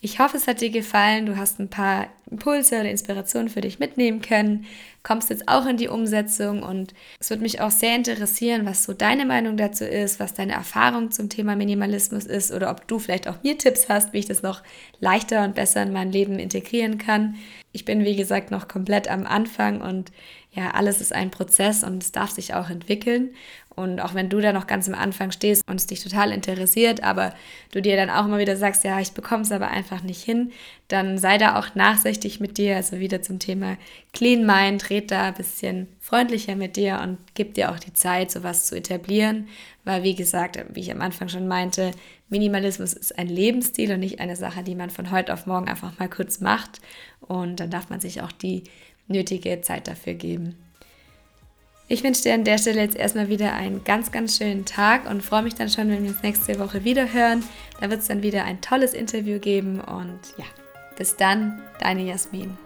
Ich 0.00 0.20
hoffe, 0.20 0.36
es 0.36 0.46
hat 0.46 0.60
dir 0.60 0.70
gefallen. 0.70 1.26
Du 1.26 1.36
hast 1.36 1.58
ein 1.58 1.70
paar 1.70 2.06
Impulse 2.30 2.76
oder 2.76 2.90
Inspirationen 2.90 3.48
für 3.48 3.62
dich 3.62 3.80
mitnehmen 3.80 4.20
können. 4.20 4.64
Kommst 5.02 5.28
jetzt 5.28 5.48
auch 5.48 5.66
in 5.66 5.76
die 5.76 5.88
Umsetzung 5.88 6.62
und 6.62 6.94
es 7.18 7.30
würde 7.30 7.42
mich 7.42 7.60
auch 7.60 7.72
sehr 7.72 7.96
interessieren, 7.96 8.64
was 8.64 8.84
so 8.84 8.92
deine 8.92 9.24
Meinung 9.24 9.56
dazu 9.56 9.84
ist, 9.84 10.20
was 10.20 10.34
deine 10.34 10.52
Erfahrung 10.52 11.10
zum 11.10 11.28
Thema 11.28 11.56
Minimalismus 11.56 12.26
ist 12.26 12.52
oder 12.52 12.70
ob 12.70 12.86
du 12.86 13.00
vielleicht 13.00 13.26
auch 13.26 13.42
mir 13.42 13.58
Tipps 13.58 13.88
hast, 13.88 14.12
wie 14.12 14.18
ich 14.18 14.26
das 14.26 14.42
noch 14.42 14.62
leichter 15.00 15.44
und 15.44 15.56
besser 15.56 15.82
in 15.82 15.92
mein 15.92 16.12
Leben 16.12 16.38
integrieren 16.38 16.98
kann. 16.98 17.36
Ich 17.72 17.84
bin, 17.84 18.04
wie 18.04 18.16
gesagt, 18.16 18.50
noch 18.52 18.68
komplett 18.68 19.08
am 19.08 19.26
Anfang 19.26 19.80
und 19.80 20.12
ja, 20.52 20.70
alles 20.72 21.00
ist 21.00 21.12
ein 21.12 21.30
Prozess 21.30 21.82
und 21.82 22.02
es 22.02 22.12
darf 22.12 22.30
sich 22.30 22.54
auch 22.54 22.70
entwickeln. 22.70 23.30
Und 23.78 24.00
auch 24.00 24.12
wenn 24.12 24.28
du 24.28 24.40
da 24.40 24.52
noch 24.52 24.66
ganz 24.66 24.88
am 24.88 24.94
Anfang 24.96 25.30
stehst 25.30 25.62
und 25.68 25.76
es 25.76 25.86
dich 25.86 26.02
total 26.02 26.32
interessiert, 26.32 27.04
aber 27.04 27.32
du 27.70 27.80
dir 27.80 27.96
dann 27.96 28.10
auch 28.10 28.26
immer 28.26 28.38
wieder 28.38 28.56
sagst, 28.56 28.82
ja, 28.82 28.98
ich 28.98 29.12
bekomme 29.12 29.44
es 29.44 29.52
aber 29.52 29.68
einfach 29.68 30.02
nicht 30.02 30.20
hin, 30.20 30.50
dann 30.88 31.16
sei 31.16 31.38
da 31.38 31.56
auch 31.56 31.76
nachsichtig 31.76 32.40
mit 32.40 32.58
dir. 32.58 32.74
Also 32.74 32.98
wieder 32.98 33.22
zum 33.22 33.38
Thema 33.38 33.76
Clean 34.12 34.44
Mind, 34.44 34.90
red 34.90 35.12
da 35.12 35.28
ein 35.28 35.34
bisschen 35.34 35.86
freundlicher 36.00 36.56
mit 36.56 36.74
dir 36.74 36.98
und 37.04 37.18
gib 37.34 37.54
dir 37.54 37.70
auch 37.70 37.78
die 37.78 37.92
Zeit, 37.92 38.32
sowas 38.32 38.66
zu 38.66 38.74
etablieren. 38.74 39.46
Weil, 39.84 40.02
wie 40.02 40.16
gesagt, 40.16 40.58
wie 40.74 40.80
ich 40.80 40.90
am 40.90 41.00
Anfang 41.00 41.28
schon 41.28 41.46
meinte, 41.46 41.92
Minimalismus 42.30 42.94
ist 42.94 43.16
ein 43.16 43.28
Lebensstil 43.28 43.92
und 43.92 44.00
nicht 44.00 44.18
eine 44.18 44.34
Sache, 44.34 44.64
die 44.64 44.74
man 44.74 44.90
von 44.90 45.12
heute 45.12 45.32
auf 45.32 45.46
morgen 45.46 45.68
einfach 45.68 45.96
mal 46.00 46.10
kurz 46.10 46.40
macht. 46.40 46.80
Und 47.20 47.60
dann 47.60 47.70
darf 47.70 47.90
man 47.90 48.00
sich 48.00 48.22
auch 48.22 48.32
die 48.32 48.64
nötige 49.06 49.60
Zeit 49.60 49.86
dafür 49.86 50.14
geben. 50.14 50.56
Ich 51.90 52.04
wünsche 52.04 52.22
dir 52.22 52.34
an 52.34 52.44
der 52.44 52.58
Stelle 52.58 52.82
jetzt 52.82 52.96
erstmal 52.96 53.30
wieder 53.30 53.54
einen 53.54 53.82
ganz, 53.82 54.12
ganz 54.12 54.36
schönen 54.36 54.66
Tag 54.66 55.08
und 55.10 55.22
freue 55.22 55.42
mich 55.42 55.54
dann 55.54 55.70
schon, 55.70 55.88
wenn 55.88 56.02
wir 56.02 56.10
uns 56.10 56.22
nächste 56.22 56.58
Woche 56.58 56.84
wieder 56.84 57.14
hören. 57.14 57.42
Da 57.80 57.88
wird 57.88 58.02
es 58.02 58.08
dann 58.08 58.22
wieder 58.22 58.44
ein 58.44 58.60
tolles 58.60 58.92
Interview 58.92 59.38
geben 59.38 59.80
und 59.80 60.20
ja, 60.36 60.44
bis 60.98 61.16
dann, 61.16 61.62
deine 61.80 62.02
Jasmin. 62.02 62.58